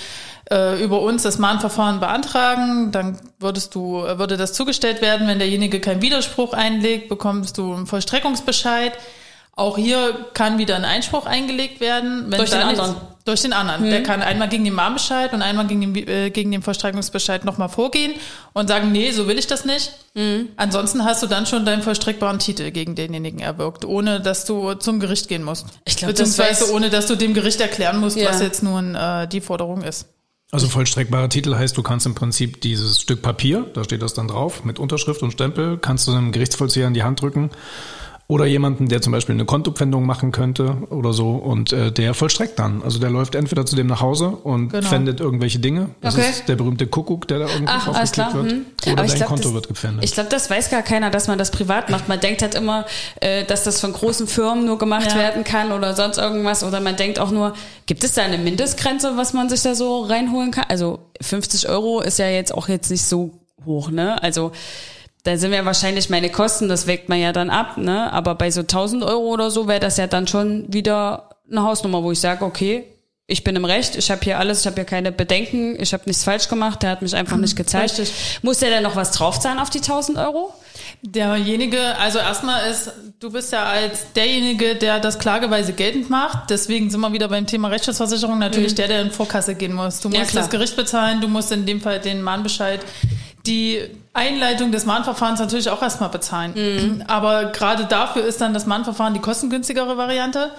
äh, 0.50 0.82
über 0.82 1.00
uns 1.00 1.22
das 1.22 1.38
Mahnverfahren 1.38 1.98
beantragen, 1.98 2.92
dann 2.92 3.18
würdest 3.38 3.74
du, 3.74 4.02
würde 4.02 4.36
das 4.36 4.52
zugestellt 4.52 5.00
werden. 5.00 5.26
Wenn 5.26 5.38
derjenige 5.38 5.80
keinen 5.80 6.02
Widerspruch 6.02 6.52
einlegt, 6.52 7.08
bekommst 7.08 7.58
du 7.58 7.72
einen 7.72 7.86
Vollstreckungsbescheid. 7.86 8.92
Auch 9.58 9.78
hier 9.78 10.26
kann 10.34 10.58
wieder 10.58 10.76
ein 10.76 10.84
Einspruch 10.84 11.24
eingelegt 11.24 11.80
werden. 11.80 12.26
Wenn 12.28 12.38
Durch 12.38 12.50
den 12.50 12.60
anderen? 12.60 12.96
Durch 13.24 13.40
den 13.40 13.54
anderen. 13.54 13.84
Der 13.90 14.02
kann 14.02 14.20
einmal 14.22 14.48
gegen 14.50 14.64
den 14.64 14.74
Mahnbescheid 14.74 15.32
und 15.32 15.40
einmal 15.42 15.66
gegen 15.66 15.94
den, 15.94 16.06
äh, 16.06 16.30
gegen 16.30 16.52
den 16.52 16.60
Vollstreckungsbescheid 16.62 17.44
nochmal 17.46 17.70
vorgehen 17.70 18.12
und 18.52 18.68
sagen, 18.68 18.92
nee, 18.92 19.10
so 19.12 19.26
will 19.28 19.38
ich 19.38 19.46
das 19.46 19.64
nicht. 19.64 19.92
Ansonsten 20.56 21.04
hast 21.04 21.22
du 21.22 21.26
dann 21.26 21.46
schon 21.46 21.64
deinen 21.64 21.82
vollstreckbaren 21.82 22.38
Titel 22.38 22.70
gegen 22.70 22.94
denjenigen 22.94 23.40
erwirkt, 23.40 23.84
ohne 23.84 24.20
dass 24.20 24.44
du 24.44 24.74
zum 24.74 25.00
Gericht 25.00 25.28
gehen 25.28 25.42
musst. 25.42 25.66
Ich 25.86 25.96
glaub, 25.96 26.10
das 26.10 26.20
Beziehungsweise 26.20 26.66
weiß- 26.66 26.72
ohne 26.74 26.90
dass 26.90 27.06
du 27.06 27.16
dem 27.16 27.32
Gericht 27.34 27.60
erklären 27.60 27.98
musst, 27.98 28.16
Ja. 28.16 28.28
was 28.28 28.40
jetzt 28.42 28.62
nun 28.62 28.94
äh, 28.94 29.26
die 29.26 29.40
Forderung 29.40 29.82
ist. 29.82 30.06
Also 30.52 30.68
vollstreckbarer 30.68 31.28
Titel 31.28 31.54
heißt, 31.56 31.76
du 31.76 31.82
kannst 31.82 32.06
im 32.06 32.14
Prinzip 32.14 32.60
dieses 32.60 33.00
Stück 33.00 33.20
Papier, 33.22 33.66
da 33.74 33.82
steht 33.84 34.00
das 34.02 34.14
dann 34.14 34.28
drauf, 34.28 34.64
mit 34.64 34.78
Unterschrift 34.78 35.22
und 35.22 35.32
Stempel, 35.32 35.76
kannst 35.78 36.06
du 36.06 36.12
einem 36.12 36.30
Gerichtsvollzieher 36.30 36.86
in 36.86 36.94
die 36.94 37.02
Hand 37.02 37.20
drücken. 37.20 37.50
Oder 38.28 38.44
jemanden, 38.46 38.88
der 38.88 39.00
zum 39.02 39.12
Beispiel 39.12 39.36
eine 39.36 39.44
Kontopfändung 39.44 40.04
machen 40.04 40.32
könnte 40.32 40.78
oder 40.90 41.12
so 41.12 41.30
und 41.30 41.72
äh, 41.72 41.92
der 41.92 42.12
vollstreckt 42.12 42.58
dann. 42.58 42.82
Also 42.82 42.98
der 42.98 43.08
läuft 43.08 43.36
entweder 43.36 43.64
zu 43.66 43.76
dem 43.76 43.86
nach 43.86 44.00
Hause 44.00 44.30
und 44.30 44.70
Genau. 44.70 44.88
pfändet 44.88 45.20
irgendwelche 45.20 45.60
Dinge. 45.60 45.90
Das 46.00 46.16
Okay. 46.16 46.28
ist 46.30 46.48
der 46.48 46.56
berühmte 46.56 46.88
Kuckuck, 46.88 47.28
der 47.28 47.38
da 47.38 47.46
irgendwo 47.46 47.70
Ach, 47.72 47.86
alles 47.94 48.10
draufgeklickt 48.10 48.30
klar. 48.30 48.34
wird. 48.34 48.52
hm. 48.52 48.66
Oder 48.92 48.92
Aber 49.02 49.06
dein 49.08 49.16
glaub, 49.16 49.28
Konto 49.28 49.44
das, 49.44 49.54
wird 49.54 49.68
gepfändet. 49.68 50.04
Ich 50.04 50.12
glaube, 50.12 50.28
das 50.28 50.50
weiß 50.50 50.70
gar 50.70 50.82
keiner, 50.82 51.10
dass 51.10 51.28
man 51.28 51.38
das 51.38 51.52
privat 51.52 51.88
macht. 51.90 52.08
Man 52.08 52.18
denkt 52.18 52.42
halt 52.42 52.56
immer, 52.56 52.84
äh, 53.20 53.44
dass 53.44 53.62
das 53.62 53.80
von 53.80 53.92
großen 53.92 54.26
Firmen 54.26 54.64
nur 54.66 54.78
gemacht 54.78 55.12
Ja. 55.12 55.18
werden 55.18 55.44
kann 55.44 55.70
oder 55.70 55.94
sonst 55.94 56.18
irgendwas. 56.18 56.64
Oder 56.64 56.80
man 56.80 56.96
denkt 56.96 57.20
auch 57.20 57.30
nur, 57.30 57.54
gibt 57.86 58.02
es 58.02 58.14
da 58.14 58.22
eine 58.22 58.38
Mindestgrenze, 58.38 59.12
was 59.16 59.34
man 59.34 59.48
sich 59.48 59.62
da 59.62 59.76
so 59.76 60.02
reinholen 60.02 60.50
kann? 60.50 60.64
Also 60.68 60.98
50 61.20 61.68
Euro 61.68 62.00
ist 62.00 62.18
ja 62.18 62.28
jetzt 62.28 62.52
auch 62.52 62.66
jetzt 62.68 62.90
nicht 62.90 63.04
so 63.04 63.30
hoch, 63.64 63.90
ne? 63.92 64.20
Also 64.20 64.50
da 65.26 65.36
sind 65.36 65.52
ja 65.52 65.64
wahrscheinlich 65.64 66.08
meine 66.10 66.30
Kosten, 66.30 66.68
das 66.68 66.86
wägt 66.86 67.08
man 67.08 67.18
ja 67.20 67.32
dann 67.32 67.50
ab, 67.50 67.76
ne? 67.76 68.12
Aber 68.12 68.34
bei 68.34 68.50
so 68.50 68.60
1000 68.60 69.02
Euro 69.02 69.24
oder 69.32 69.50
so 69.50 69.66
wäre 69.68 69.80
das 69.80 69.96
ja 69.96 70.06
dann 70.06 70.26
schon 70.26 70.72
wieder 70.72 71.30
eine 71.50 71.62
Hausnummer, 71.62 72.02
wo 72.02 72.12
ich 72.12 72.20
sage, 72.20 72.44
okay, 72.44 72.84
ich 73.28 73.42
bin 73.42 73.56
im 73.56 73.64
Recht, 73.64 73.96
ich 73.96 74.08
habe 74.12 74.20
hier 74.22 74.38
alles, 74.38 74.60
ich 74.60 74.66
habe 74.66 74.76
hier 74.76 74.84
keine 74.84 75.10
Bedenken, 75.10 75.76
ich 75.80 75.92
habe 75.92 76.04
nichts 76.06 76.22
falsch 76.22 76.48
gemacht, 76.48 76.82
der 76.84 76.90
hat 76.90 77.02
mich 77.02 77.14
einfach 77.16 77.36
nicht 77.38 77.56
gezeigt. 77.56 77.98
Richtig. 77.98 78.12
Muss 78.42 78.58
der 78.58 78.70
denn 78.70 78.84
noch 78.84 78.94
was 78.94 79.10
draufzahlen 79.10 79.58
auf 79.58 79.68
die 79.68 79.78
1000 79.78 80.16
Euro? 80.18 80.54
Derjenige, 81.02 81.96
also 81.98 82.18
erstmal 82.18 82.70
ist, 82.70 82.92
du 83.18 83.30
bist 83.32 83.52
ja 83.52 83.64
als 83.64 84.12
derjenige, 84.14 84.76
der 84.76 85.00
das 85.00 85.18
klageweise 85.18 85.72
geltend 85.72 86.08
macht. 86.10 86.50
Deswegen 86.50 86.88
sind 86.90 87.00
wir 87.00 87.12
wieder 87.12 87.28
beim 87.28 87.46
Thema 87.46 87.68
Rechtsschutzversicherung 87.68 88.38
natürlich 88.38 88.74
der, 88.74 88.88
der 88.88 89.02
in 89.02 89.10
Vorkasse 89.10 89.54
gehen 89.56 89.72
muss. 89.72 90.00
Du 90.00 90.08
Mhm. 90.08 90.14
Ja, 90.14 90.20
musst 90.20 90.30
klar. 90.30 90.42
das 90.44 90.50
Gericht 90.50 90.76
bezahlen, 90.76 91.20
du 91.20 91.28
musst 91.28 91.50
in 91.52 91.66
dem 91.66 91.80
Fall 91.80 92.00
den 92.00 92.22
Mahnbescheid, 92.22 92.80
die 93.46 93.80
Einleitung 94.12 94.72
des 94.72 94.84
Mahnverfahrens 94.86 95.40
natürlich 95.40 95.70
auch 95.70 95.82
erstmal 95.82 96.08
bezahlen. 96.10 96.52
Mhm. 96.54 97.04
Aber 97.06 97.46
gerade 97.46 97.84
dafür 97.84 98.24
ist 98.24 98.40
dann 98.40 98.54
das 98.54 98.66
Mahnverfahren 98.66 99.14
die 99.14 99.20
kostengünstigere 99.20 99.96
Variante. 99.96 100.50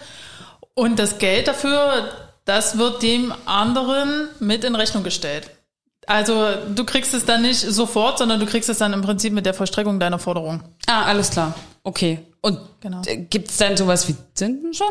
Und 0.73 0.99
das 0.99 1.17
Geld 1.17 1.47
dafür, 1.47 2.09
das 2.45 2.77
wird 2.77 3.01
dem 3.01 3.33
anderen 3.45 4.27
mit 4.39 4.63
in 4.63 4.75
Rechnung 4.75 5.03
gestellt. 5.03 5.49
Also 6.05 6.47
du 6.73 6.85
kriegst 6.85 7.13
es 7.13 7.25
dann 7.25 7.41
nicht 7.41 7.59
sofort, 7.59 8.17
sondern 8.17 8.39
du 8.39 8.45
kriegst 8.45 8.69
es 8.69 8.77
dann 8.77 8.93
im 8.93 9.01
Prinzip 9.01 9.33
mit 9.33 9.45
der 9.45 9.53
Vollstreckung 9.53 9.99
deiner 9.99 10.19
Forderung. 10.19 10.63
Ah, 10.87 11.03
alles 11.03 11.31
klar. 11.31 11.53
Okay. 11.83 12.19
Und 12.41 12.59
Genau. 12.79 13.01
äh, 13.05 13.17
gibt's 13.17 13.57
dann 13.57 13.75
sowas 13.75 14.07
wie 14.07 14.15
Zinsen 14.33 14.73
schon 14.73 14.87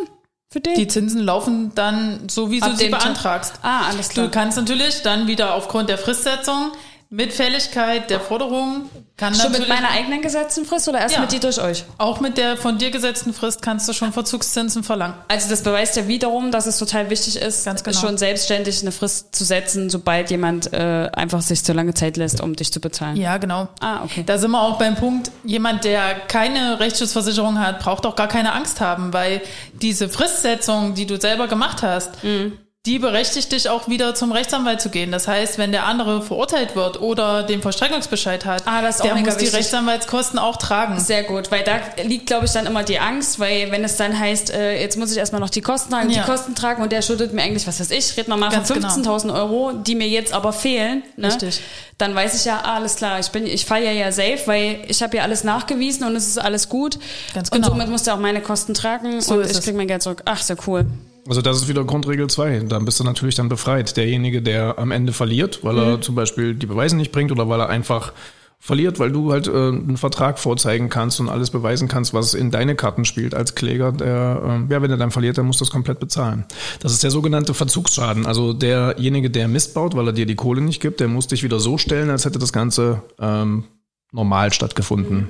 für 0.50 0.60
den? 0.60 0.74
Die 0.74 0.88
Zinsen 0.88 1.20
laufen 1.22 1.72
dann 1.74 2.28
so, 2.28 2.50
wie 2.50 2.60
Ab 2.60 2.70
du 2.72 2.76
sie 2.76 2.88
beantragst. 2.88 3.54
Ah, 3.62 3.86
alles 3.88 4.10
klar. 4.10 4.26
Du 4.26 4.32
kannst 4.32 4.58
natürlich 4.58 5.02
dann 5.02 5.26
wieder 5.26 5.54
aufgrund 5.54 5.88
der 5.88 5.96
Fristsetzung 5.98 6.72
mit 7.08 7.32
Fälligkeit 7.32 8.10
der 8.10 8.18
Forderung 8.20 8.90
kann 9.16 9.32
Schon 9.34 9.52
mit 9.52 9.60
natürlich 9.60 9.68
meiner 9.80 9.90
eigenen 9.90 10.20
gesetzten 10.22 10.64
Frist 10.66 10.88
oder 10.88 10.98
erst 10.98 11.14
Ja. 11.14 11.20
mit 11.22 11.32
die 11.32 11.38
durch 11.40 11.60
euch? 11.60 11.84
auch 11.98 12.20
mit 12.20 12.36
der 12.36 12.56
von 12.56 12.78
dir 12.78 12.90
gesetzten 12.90 13.32
Frist 13.32 13.62
kannst 13.62 13.88
du 13.88 13.92
schon 13.92 14.12
Verzugszinsen 14.12 14.82
verlangen. 14.82 15.14
Also 15.28 15.48
das 15.48 15.62
beweist 15.62 15.96
ja 15.96 16.06
wiederum, 16.08 16.50
dass 16.50 16.66
es 16.66 16.78
total 16.78 17.08
wichtig 17.08 17.36
ist, 17.36 17.64
Ganz 17.64 17.82
genau. 17.84 17.98
schon 17.98 18.18
selbstständig 18.18 18.82
eine 18.82 18.92
Frist 18.92 19.34
zu 19.34 19.44
setzen, 19.44 19.88
sobald 19.88 20.30
jemand 20.30 20.72
äh, 20.72 21.08
einfach 21.14 21.40
sich 21.40 21.62
zu 21.64 21.72
lange 21.72 21.94
Zeit 21.94 22.16
lässt, 22.16 22.40
um 22.42 22.54
dich 22.56 22.72
zu 22.72 22.80
bezahlen. 22.80 23.16
Ja, 23.16 23.36
genau. 23.38 23.68
Ah, 23.80 24.02
okay. 24.04 24.22
Da 24.26 24.36
sind 24.38 24.50
wir 24.50 24.60
auch 24.60 24.76
beim 24.78 24.96
Punkt, 24.96 25.30
jemand, 25.44 25.84
der 25.84 26.14
keine 26.26 26.80
Rechtsschutzversicherung 26.80 27.58
hat, 27.60 27.78
braucht 27.78 28.04
auch 28.04 28.16
gar 28.16 28.28
keine 28.28 28.52
Angst 28.52 28.80
haben, 28.80 29.12
weil 29.12 29.40
diese 29.80 30.08
Fristsetzung, 30.08 30.94
die 30.94 31.06
du 31.06 31.18
selber 31.20 31.46
gemacht 31.46 31.82
hast, 31.82 32.22
Mhm. 32.24 32.58
Die 32.86 32.98
berechtigt 32.98 33.52
dich 33.52 33.68
auch 33.68 33.88
wieder 33.88 34.14
zum 34.14 34.32
Rechtsanwalt 34.32 34.80
zu 34.80 34.88
gehen. 34.90 35.10
Das 35.12 35.26
heißt, 35.28 35.58
wenn 35.58 35.72
der 35.72 35.84
andere 35.86 36.22
verurteilt 36.22 36.74
wird 36.76 37.00
oder 37.00 37.42
den 37.42 37.60
Vollstreckungsbescheid 37.60 38.46
hat, 38.46 38.62
Ah, 38.66 38.80
das 38.80 38.96
ist 38.96 39.04
der 39.04 39.14
muss 39.16 39.36
die. 39.36 39.46
Rechtsanwaltskosten 39.48 40.38
auch 40.38 40.56
tragen. 40.56 40.98
Sehr 41.00 41.24
gut, 41.24 41.50
weil 41.50 41.64
da 41.64 41.80
liegt, 42.04 42.26
glaube 42.26 42.46
ich, 42.46 42.52
dann 42.52 42.64
immer 42.66 42.84
die 42.84 42.98
Angst, 42.98 43.38
weil 43.40 43.70
wenn 43.72 43.84
es 43.84 43.96
dann 43.96 44.18
heißt, 44.18 44.50
äh, 44.50 44.80
jetzt 44.80 44.96
muss 44.96 45.10
ich 45.12 45.18
erstmal 45.18 45.40
noch 45.40 45.50
die 45.50 45.60
Kosten 45.60 45.90
tragen, 45.90 46.10
Ja. 46.10 46.22
die 46.22 46.30
Kosten 46.30 46.54
tragen 46.54 46.82
und 46.82 46.92
der 46.92 47.02
schuldet 47.02 47.32
mir 47.32 47.42
eigentlich, 47.42 47.66
was 47.66 47.80
weiß 47.80 47.90
ich, 47.90 48.16
wir 48.16 48.24
mal 48.36 48.50
Ganz 48.50 48.68
von 48.68 48.76
genau. 48.80 48.88
15.000 48.88 49.34
Euro, 49.34 49.72
die 49.72 49.94
mir 49.96 50.08
jetzt 50.08 50.32
aber 50.32 50.52
fehlen, 50.52 51.02
ne? 51.16 51.26
Richtig. 51.28 51.60
dann 51.98 52.14
weiß 52.14 52.34
ich 52.34 52.44
ja, 52.44 52.60
ah, 52.64 52.76
alles 52.76 52.96
klar, 52.96 53.18
ich 53.18 53.28
bin, 53.30 53.46
ich 53.46 53.64
falle 53.66 53.84
ja 53.86 53.90
ja 53.92 54.12
safe, 54.12 54.40
weil 54.46 54.84
ich 54.86 55.02
habe 55.02 55.16
ja 55.16 55.22
alles 55.24 55.42
nachgewiesen 55.44 56.06
und 56.06 56.14
es 56.14 56.26
ist 56.28 56.38
alles 56.38 56.68
gut. 56.68 56.98
Ganz 57.34 57.48
Und 57.48 57.56
genau. 57.62 57.68
somit 57.68 57.88
muss 57.88 58.04
der 58.04 58.14
auch 58.14 58.18
meine 58.20 58.40
Kosten 58.40 58.74
tragen 58.74 59.20
So 59.20 59.34
und 59.34 59.44
ich 59.46 59.50
es. 59.52 59.62
krieg 59.64 59.74
mein 59.74 59.88
Geld 59.88 60.02
zurück. 60.02 60.22
Ach, 60.24 60.40
sehr 60.40 60.56
cool. 60.68 60.86
Also 61.28 61.42
das 61.42 61.56
ist 61.56 61.68
wieder 61.68 61.84
Grundregel 61.84 62.28
2. 62.28 62.60
Dann 62.68 62.84
bist 62.84 63.00
du 63.00 63.04
natürlich 63.04 63.34
dann 63.34 63.48
befreit. 63.48 63.96
Derjenige, 63.96 64.42
der 64.42 64.78
am 64.78 64.90
Ende 64.90 65.12
verliert, 65.12 65.60
weil 65.64 65.74
Mhm. 65.74 65.80
er 65.80 66.00
zum 66.00 66.14
Beispiel 66.14 66.54
die 66.54 66.66
Beweise 66.66 66.96
nicht 66.96 67.12
bringt 67.12 67.32
oder 67.32 67.48
weil 67.48 67.60
er 67.60 67.68
einfach 67.68 68.12
verliert, 68.58 68.98
weil 68.98 69.12
du 69.12 69.32
halt 69.32 69.46
äh, 69.48 69.50
einen 69.50 69.96
Vertrag 69.96 70.38
vorzeigen 70.38 70.88
kannst 70.88 71.20
und 71.20 71.28
alles 71.28 71.50
beweisen 71.50 71.88
kannst, 71.88 72.14
was 72.14 72.32
in 72.34 72.50
deine 72.50 72.74
Karten 72.74 73.04
spielt 73.04 73.34
als 73.34 73.54
Kläger. 73.54 73.92
Der, 73.92 74.64
äh, 74.68 74.72
ja, 74.72 74.82
wenn 74.82 74.90
er 74.90 74.96
dann 74.96 75.10
verliert, 75.10 75.36
dann 75.38 75.46
muss 75.46 75.58
das 75.58 75.70
komplett 75.70 76.00
bezahlen. 76.00 76.44
Das 76.80 76.92
ist 76.92 77.02
der 77.04 77.10
sogenannte 77.10 77.54
Verzugsschaden. 77.54 78.24
Also 78.26 78.52
derjenige, 78.54 79.30
der 79.30 79.46
Mist 79.48 79.74
baut, 79.74 79.94
weil 79.94 80.06
er 80.08 80.12
dir 80.12 80.26
die 80.26 80.34
Kohle 80.36 80.62
nicht 80.62 80.80
gibt, 80.80 81.00
der 81.00 81.08
muss 81.08 81.26
dich 81.26 81.42
wieder 81.42 81.60
so 81.60 81.76
stellen, 81.78 82.08
als 82.10 82.24
hätte 82.24 82.38
das 82.38 82.52
Ganze 82.52 83.02
ähm, 83.20 83.64
normal 84.12 84.52
stattgefunden. 84.52 85.28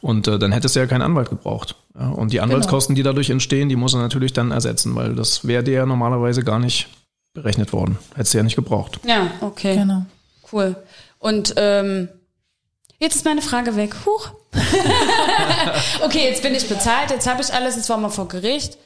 Und 0.00 0.28
äh, 0.28 0.38
dann 0.38 0.52
hättest 0.52 0.76
du 0.76 0.80
ja 0.80 0.86
keinen 0.86 1.02
Anwalt 1.02 1.30
gebraucht. 1.30 1.76
Ja, 1.98 2.08
und 2.10 2.32
die 2.32 2.40
Anwaltskosten, 2.40 2.94
die 2.94 3.02
dadurch 3.02 3.30
entstehen, 3.30 3.68
die 3.68 3.76
muss 3.76 3.94
er 3.94 4.00
natürlich 4.00 4.32
dann 4.32 4.50
ersetzen, 4.50 4.94
weil 4.94 5.14
das 5.14 5.46
wäre 5.46 5.64
dir 5.64 5.74
ja 5.74 5.86
normalerweise 5.86 6.44
gar 6.44 6.58
nicht 6.58 6.88
berechnet 7.32 7.72
worden. 7.72 7.98
Hättest 8.14 8.34
du 8.34 8.38
ja 8.38 8.44
nicht 8.44 8.56
gebraucht. 8.56 9.00
Ja, 9.06 9.30
okay. 9.40 9.76
Genau. 9.76 10.04
Cool. 10.52 10.76
Und 11.18 11.54
ähm, 11.56 12.08
jetzt 12.98 13.16
ist 13.16 13.24
meine 13.24 13.42
Frage 13.42 13.76
weg. 13.76 13.94
Huch. 14.04 14.30
okay, 16.02 16.28
jetzt 16.28 16.42
bin 16.42 16.54
ich 16.54 16.68
bezahlt, 16.68 17.10
jetzt 17.10 17.28
habe 17.28 17.42
ich 17.42 17.52
alles, 17.52 17.76
jetzt 17.76 17.90
waren 17.90 18.00
wir 18.00 18.10
vor 18.10 18.28
Gericht. 18.28 18.78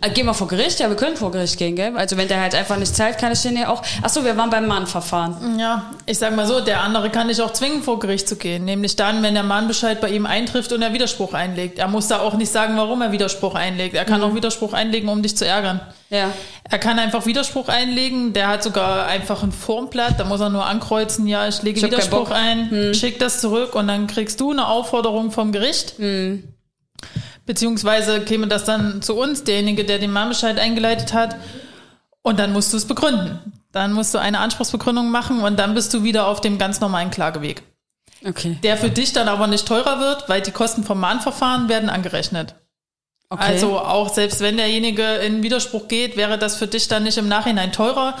Äh, 0.00 0.10
gehen 0.10 0.26
wir 0.26 0.34
vor 0.34 0.48
Gericht? 0.48 0.78
Ja, 0.80 0.88
wir 0.88 0.96
können 0.96 1.16
vor 1.16 1.30
Gericht 1.30 1.58
gehen, 1.58 1.76
gell? 1.76 1.96
Also 1.96 2.16
wenn 2.16 2.28
der 2.28 2.40
halt 2.40 2.54
einfach 2.54 2.76
nicht 2.76 2.94
zahlt, 2.94 3.18
kann 3.18 3.32
ich 3.32 3.42
den 3.42 3.56
ja 3.56 3.68
auch. 3.68 3.82
Ach 4.02 4.08
so, 4.08 4.24
wir 4.24 4.36
waren 4.36 4.50
beim 4.50 4.66
Mahnverfahren. 4.66 5.58
Ja, 5.58 5.90
ich 6.06 6.18
sag 6.18 6.34
mal 6.36 6.46
so, 6.46 6.60
der 6.60 6.82
andere 6.82 7.10
kann 7.10 7.28
dich 7.28 7.40
auch 7.40 7.52
zwingen, 7.52 7.82
vor 7.82 7.98
Gericht 7.98 8.28
zu 8.28 8.36
gehen. 8.36 8.64
Nämlich 8.64 8.96
dann, 8.96 9.22
wenn 9.22 9.34
der 9.34 9.42
Mahnbescheid 9.42 10.00
bei 10.00 10.10
ihm 10.10 10.26
eintrifft 10.26 10.72
und 10.72 10.82
er 10.82 10.92
Widerspruch 10.92 11.34
einlegt. 11.34 11.78
Er 11.78 11.88
muss 11.88 12.08
da 12.08 12.20
auch 12.20 12.34
nicht 12.34 12.50
sagen, 12.50 12.76
warum 12.76 13.02
er 13.02 13.12
Widerspruch 13.12 13.54
einlegt. 13.54 13.94
Er 13.94 14.04
kann 14.04 14.22
auch 14.22 14.34
Widerspruch 14.34 14.72
einlegen, 14.72 15.08
um 15.08 15.22
dich 15.22 15.36
zu 15.36 15.46
ärgern. 15.46 15.80
Ja. 16.10 16.30
Er 16.70 16.78
kann 16.78 16.98
einfach 16.98 17.26
Widerspruch 17.26 17.68
einlegen. 17.68 18.32
Der 18.32 18.48
hat 18.48 18.62
sogar 18.62 19.06
einfach 19.06 19.42
ein 19.42 19.52
Formblatt. 19.52 20.18
Da 20.18 20.24
muss 20.24 20.40
er 20.40 20.50
nur 20.50 20.66
ankreuzen, 20.66 21.26
ja, 21.26 21.48
ich 21.48 21.62
lege 21.62 21.78
Ich 21.78 21.84
Widerspruch 21.84 22.30
ein, 22.30 22.92
schick 22.94 23.18
das 23.18 23.40
zurück 23.40 23.74
und 23.74 23.88
dann 23.88 24.06
kriegst 24.06 24.40
du 24.40 24.50
eine 24.50 24.68
Aufforderung 24.68 25.30
vom 25.30 25.52
Gericht. 25.52 25.94
Beziehungsweise 27.46 28.20
käme 28.22 28.48
das 28.48 28.64
dann 28.64 29.02
zu 29.02 29.16
uns, 29.16 29.44
derjenige, 29.44 29.84
der 29.84 29.98
den 29.98 30.10
Mahnbescheid 30.10 30.58
eingeleitet 30.58 31.12
hat. 31.12 31.36
Und 32.22 32.40
dann 32.40 32.52
musst 32.52 32.72
du 32.72 32.76
es 32.76 32.84
begründen. 32.84 33.52
Dann 33.70 33.92
musst 33.92 34.12
du 34.12 34.18
eine 34.18 34.40
Anspruchsbegründung 34.40 35.10
machen 35.10 35.40
und 35.40 35.58
dann 35.58 35.74
bist 35.74 35.94
du 35.94 36.02
wieder 36.02 36.26
auf 36.26 36.40
dem 36.40 36.58
ganz 36.58 36.80
normalen 36.80 37.10
Klageweg. 37.10 37.62
Okay. 38.26 38.58
Der 38.62 38.76
für 38.76 38.90
dich 38.90 39.12
dann 39.12 39.28
aber 39.28 39.46
nicht 39.46 39.68
teurer 39.68 40.00
wird, 40.00 40.28
weil 40.28 40.40
die 40.40 40.50
Kosten 40.50 40.82
vom 40.82 40.98
Mahnverfahren 40.98 41.68
werden 41.68 41.88
angerechnet. 41.88 42.56
okay. 43.28 43.44
Also 43.44 43.78
auch 43.78 44.12
selbst 44.12 44.40
wenn 44.40 44.56
derjenige 44.56 45.04
in 45.16 45.42
Widerspruch 45.42 45.86
geht, 45.86 46.16
wäre 46.16 46.38
das 46.38 46.56
für 46.56 46.66
dich 46.66 46.88
dann 46.88 47.04
nicht 47.04 47.18
im 47.18 47.28
Nachhinein 47.28 47.72
teurer, 47.72 48.16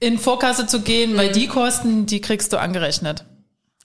in 0.00 0.18
Vorkasse 0.18 0.66
zu 0.66 0.80
gehen, 0.80 1.16
weil 1.16 1.30
die 1.30 1.46
Kosten, 1.46 2.06
die 2.06 2.20
kriegst 2.20 2.52
du 2.52 2.58
angerechnet. 2.58 3.24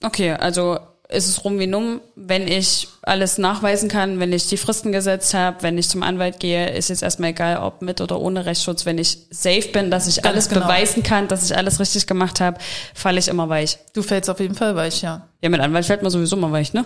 Okay, 0.02 0.32
also 0.32 0.78
ist 1.12 1.28
es 1.28 1.44
rum 1.44 1.58
wie 1.58 1.66
numm, 1.66 2.00
wenn 2.16 2.48
ich 2.48 2.88
alles 3.02 3.38
nachweisen 3.38 3.88
kann, 3.88 4.20
wenn 4.20 4.32
ich 4.32 4.48
die 4.48 4.56
Fristen 4.56 4.92
gesetzt 4.92 5.34
habe, 5.34 5.62
wenn 5.62 5.78
ich 5.78 5.88
zum 5.88 6.02
Anwalt 6.02 6.40
gehe, 6.40 6.70
ist 6.70 6.88
jetzt 6.88 7.02
erstmal 7.02 7.30
egal, 7.30 7.58
ob 7.58 7.82
mit 7.82 8.00
oder 8.00 8.20
ohne 8.20 8.46
Rechtsschutz. 8.46 8.86
Wenn 8.86 8.98
ich 8.98 9.18
safe 9.30 9.68
bin, 9.72 9.90
dass 9.90 10.06
ich 10.08 10.16
Ganz 10.16 10.26
alles 10.26 10.48
genau. 10.48 10.62
beweisen 10.62 11.02
kann, 11.02 11.28
dass 11.28 11.44
ich 11.44 11.56
alles 11.56 11.80
richtig 11.80 12.06
gemacht 12.06 12.40
habe, 12.40 12.58
falle 12.94 13.18
ich 13.18 13.28
immer 13.28 13.48
weich. 13.48 13.78
Du 13.92 14.02
fällst 14.02 14.30
auf 14.30 14.40
jeden 14.40 14.54
Fall 14.54 14.74
weich, 14.76 15.02
ja. 15.02 15.28
Ja, 15.40 15.48
mit 15.48 15.60
Anwalt 15.60 15.84
fällt 15.84 16.02
man 16.02 16.10
sowieso 16.10 16.36
mal 16.36 16.52
weich, 16.52 16.72
ne? 16.72 16.84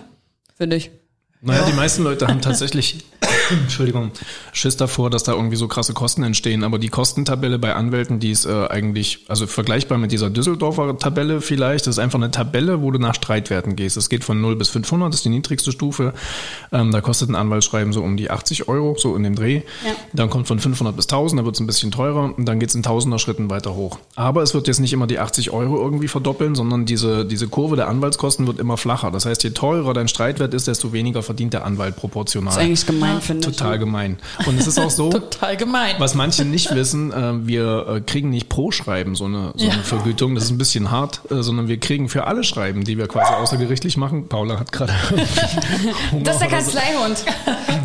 Finde 0.55 0.75
ich. 0.75 0.91
Naja, 1.39 1.65
die 1.67 1.73
meisten 1.73 2.03
Leute 2.03 2.27
haben 2.27 2.41
tatsächlich, 2.41 3.05
Entschuldigung, 3.51 4.09
Schiss 4.53 4.75
davor, 4.75 5.11
dass 5.11 5.21
da 5.21 5.33
irgendwie 5.33 5.55
so 5.55 5.67
krasse 5.67 5.93
Kosten 5.93 6.23
entstehen. 6.23 6.63
Aber 6.63 6.79
die 6.79 6.89
Kostentabelle 6.89 7.59
bei 7.59 7.75
Anwälten, 7.75 8.19
die 8.19 8.31
ist 8.31 8.45
äh, 8.45 8.67
eigentlich, 8.69 9.25
also 9.27 9.45
vergleichbar 9.45 9.99
mit 9.99 10.11
dieser 10.11 10.31
Düsseldorfer 10.31 10.97
Tabelle 10.97 11.41
vielleicht. 11.41 11.85
Das 11.85 11.95
ist 11.95 11.99
einfach 11.99 12.17
eine 12.17 12.31
Tabelle, 12.31 12.81
wo 12.81 12.89
du 12.89 12.97
nach 12.97 13.13
Streitwerten 13.13 13.75
gehst. 13.75 13.97
Es 13.97 14.09
geht 14.09 14.23
von 14.23 14.41
0 14.41 14.55
bis 14.55 14.69
500, 14.69 15.13
das 15.13 15.19
ist 15.19 15.25
die 15.25 15.29
niedrigste 15.29 15.71
Stufe. 15.71 16.13
Ähm, 16.71 16.91
da 16.91 17.01
kostet 17.01 17.29
ein 17.29 17.35
Anwaltsschreiben 17.35 17.93
so 17.93 18.01
um 18.01 18.17
die 18.17 18.31
80 18.31 18.67
Euro, 18.67 18.95
so 18.97 19.15
in 19.15 19.21
dem 19.21 19.35
Dreh. 19.35 19.61
Ja. 19.85 19.91
Dann 20.13 20.31
kommt 20.31 20.47
von 20.47 20.59
500 20.59 20.95
bis 20.95 21.05
1000, 21.05 21.41
da 21.41 21.45
wird 21.45 21.53
es 21.53 21.61
ein 21.61 21.67
bisschen 21.67 21.91
teurer. 21.91 22.33
Und 22.35 22.45
dann 22.45 22.59
geht 22.59 22.69
es 22.69 22.75
in 22.75 22.81
tausender 22.81 23.19
Schritten 23.19 23.51
weiter 23.51 23.75
hoch. 23.75 23.99
Aber 24.15 24.41
es 24.41 24.55
wird 24.55 24.67
jetzt 24.67 24.79
nicht 24.79 24.93
immer 24.93 25.05
die 25.05 25.19
80 25.19 25.51
Euro 25.51 25.77
irgendwie 25.77 26.07
verdoppeln, 26.07 26.55
sondern 26.55 26.87
diese, 26.87 27.25
diese 27.25 27.47
Kurve 27.47 27.75
der 27.75 27.89
Anwaltskosten 27.89 28.47
wird 28.47 28.59
immer 28.59 28.77
flacher. 28.77 29.11
Das 29.11 29.27
heißt, 29.27 29.43
je 29.43 29.51
teurer 29.51 29.93
dein 29.93 30.07
Streitwert 30.07 30.55
ist, 30.55 30.67
desto 30.67 30.93
weniger 30.93 31.21
verdient 31.27 31.53
der 31.53 31.63
Anwalt 31.65 31.95
proportional. 31.95 32.47
Das 32.53 32.57
ist 32.57 32.65
eigentlich 32.65 32.85
gemein, 32.87 33.21
finde 33.21 33.49
ich. 33.49 33.55
Total 33.55 33.77
gemein. 33.77 34.17
Und 34.47 34.59
es 34.59 34.65
ist 34.65 34.79
auch 34.79 34.89
so, 34.89 35.09
Total 35.11 35.55
gemein. 35.57 35.95
was 35.99 36.15
manche 36.15 36.43
nicht 36.43 36.73
wissen, 36.73 37.11
äh, 37.13 37.45
wir 37.47 37.85
äh, 37.87 38.01
kriegen 38.01 38.31
nicht 38.31 38.49
pro 38.49 38.71
Schreiben 38.71 39.13
so 39.15 39.25
eine, 39.25 39.53
so 39.55 39.65
eine 39.65 39.75
Ja. 39.75 39.81
Vergütung, 39.83 40.33
das 40.33 40.45
ist 40.45 40.49
ein 40.49 40.57
bisschen 40.57 40.89
hart, 40.89 41.21
äh, 41.29 41.43
sondern 41.43 41.67
wir 41.67 41.79
kriegen 41.79 42.09
für 42.09 42.25
alle 42.25 42.43
Schreiben, 42.43 42.83
die 42.83 42.97
wir 42.97 43.07
quasi 43.07 43.31
außergerichtlich 43.33 43.95
machen. 43.97 44.27
Paula 44.27 44.59
hat 44.59 44.71
gerade 44.71 44.91
Das 46.23 46.35
ist 46.35 46.41
der. 46.41 46.47
Kanzleihund. 46.49 47.23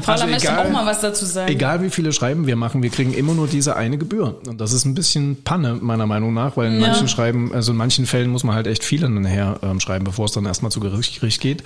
Paula 0.05 0.27
möchte 0.27 0.49
egal- 0.49 0.67
auch 0.67 0.71
mal 0.73 0.87
was 0.87 1.01
dazu 1.01 1.25
sagen. 1.25 1.51
Egal 1.53 1.83
wie 1.83 1.91
viele 1.91 2.13
Schreiben 2.13 2.47
wir 2.47 2.57
machen, 2.57 2.83
wir 2.83 2.91
kriegen 2.91 3.13
immer 3.13 3.35
nur 3.35 3.47
diese 3.49 3.77
eine 3.77 3.99
Gebühr. 3.99 4.39
Und 4.47 4.61
das 4.61 4.73
ist 4.73 4.85
ein 4.85 4.95
bisschen 4.95 5.43
Panne, 5.43 5.79
meiner 5.81 6.07
Meinung 6.07 6.33
nach, 6.33 6.57
weil 6.57 6.69
in 6.73 6.81
Ja. 6.81 6.89
manchen 6.89 7.09
Schreiben, 7.09 7.53
also 7.53 7.73
in 7.73 7.79
manchen 7.79 8.07
Fällen 8.07 8.31
muss 8.31 8.45
man 8.45 8.55
halt 8.55 8.67
echt 8.67 8.85
viele 8.85 9.09
nachher 9.11 9.59
ähm, 9.63 9.81
schreiben, 9.81 10.05
bevor 10.05 10.27
es 10.27 10.33
dann 10.33 10.47
erstmal 10.47 10.71
zu 10.71 10.81
Gericht, 10.81 11.21
Gericht 11.21 11.41
geht. 11.41 11.63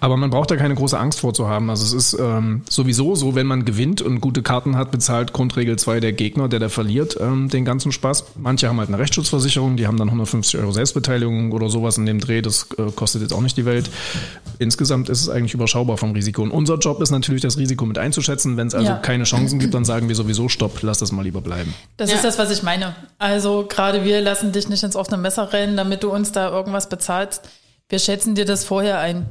Aber 0.00 0.16
man 0.16 0.30
braucht 0.30 0.50
da 0.50 0.56
keine 0.56 0.74
große 0.74 0.98
Angst 0.98 1.15
vor 1.18 1.34
zu 1.34 1.48
haben. 1.48 1.70
Also 1.70 1.84
es 1.84 1.92
ist 2.12 2.18
ähm, 2.20 2.62
sowieso 2.68 3.14
so, 3.14 3.34
wenn 3.34 3.46
man 3.46 3.64
gewinnt 3.64 4.02
und 4.02 4.20
gute 4.20 4.42
Karten 4.42 4.76
hat, 4.76 4.90
bezahlt 4.90 5.32
Grundregel 5.32 5.78
2 5.78 6.00
der 6.00 6.12
Gegner, 6.12 6.48
der 6.48 6.58
da 6.60 6.68
verliert, 6.68 7.16
ähm, 7.20 7.48
den 7.48 7.64
ganzen 7.64 7.92
Spaß. 7.92 8.24
Manche 8.36 8.68
haben 8.68 8.78
halt 8.78 8.88
eine 8.88 8.98
Rechtsschutzversicherung, 8.98 9.76
die 9.76 9.86
haben 9.86 9.96
dann 9.98 10.08
150 10.08 10.58
Euro 10.60 10.72
Selbstbeteiligung 10.72 11.52
oder 11.52 11.68
sowas 11.68 11.98
in 11.98 12.06
dem 12.06 12.20
Dreh. 12.20 12.42
Das 12.42 12.68
äh, 12.78 12.90
kostet 12.94 13.22
jetzt 13.22 13.32
auch 13.32 13.40
nicht 13.42 13.56
die 13.56 13.64
Welt. 13.64 13.90
Insgesamt 14.58 15.08
ist 15.08 15.20
es 15.20 15.28
eigentlich 15.28 15.54
überschaubar 15.54 15.96
vom 15.96 16.12
Risiko. 16.12 16.42
Und 16.42 16.50
unser 16.50 16.76
Job 16.78 17.00
ist 17.02 17.10
natürlich, 17.10 17.42
das 17.42 17.58
Risiko 17.58 17.84
mit 17.86 17.98
einzuschätzen. 17.98 18.56
Wenn 18.56 18.68
es 18.68 18.74
also 18.74 18.86
Ja. 18.92 18.96
keine 18.98 19.24
Chancen 19.24 19.58
gibt, 19.58 19.74
dann 19.74 19.84
sagen 19.84 20.08
wir 20.08 20.14
sowieso 20.14 20.48
Stopp, 20.48 20.82
lass 20.82 20.98
das 20.98 21.12
mal 21.12 21.22
lieber 21.22 21.40
bleiben. 21.40 21.74
Das 21.96 22.10
Ja. 22.10 22.16
ist 22.16 22.24
das, 22.24 22.38
was 22.38 22.50
ich 22.50 22.62
meine. 22.62 22.94
Also 23.18 23.66
gerade 23.68 24.04
wir 24.04 24.20
lassen 24.20 24.52
dich 24.52 24.68
nicht 24.68 24.82
ins 24.82 24.96
offene 24.96 25.16
Messer 25.18 25.52
rennen, 25.52 25.76
damit 25.76 26.02
du 26.02 26.10
uns 26.10 26.32
da 26.32 26.48
irgendwas 26.50 26.88
bezahlst. 26.88 27.42
Wir 27.88 27.98
schätzen 27.98 28.34
dir 28.34 28.44
das 28.44 28.64
vorher 28.64 28.98
ein. 28.98 29.26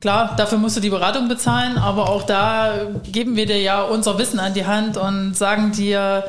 Klar, 0.00 0.34
dafür 0.36 0.58
musst 0.58 0.76
du 0.76 0.80
die 0.80 0.88
Beratung 0.88 1.28
bezahlen, 1.28 1.76
aber 1.76 2.08
auch 2.08 2.22
da 2.22 2.86
geben 3.04 3.36
wir 3.36 3.44
dir 3.44 3.60
ja 3.60 3.82
unser 3.82 4.18
Wissen 4.18 4.40
an 4.40 4.54
die 4.54 4.64
Hand 4.64 4.96
und 4.96 5.34
sagen 5.36 5.72
dir, 5.72 6.24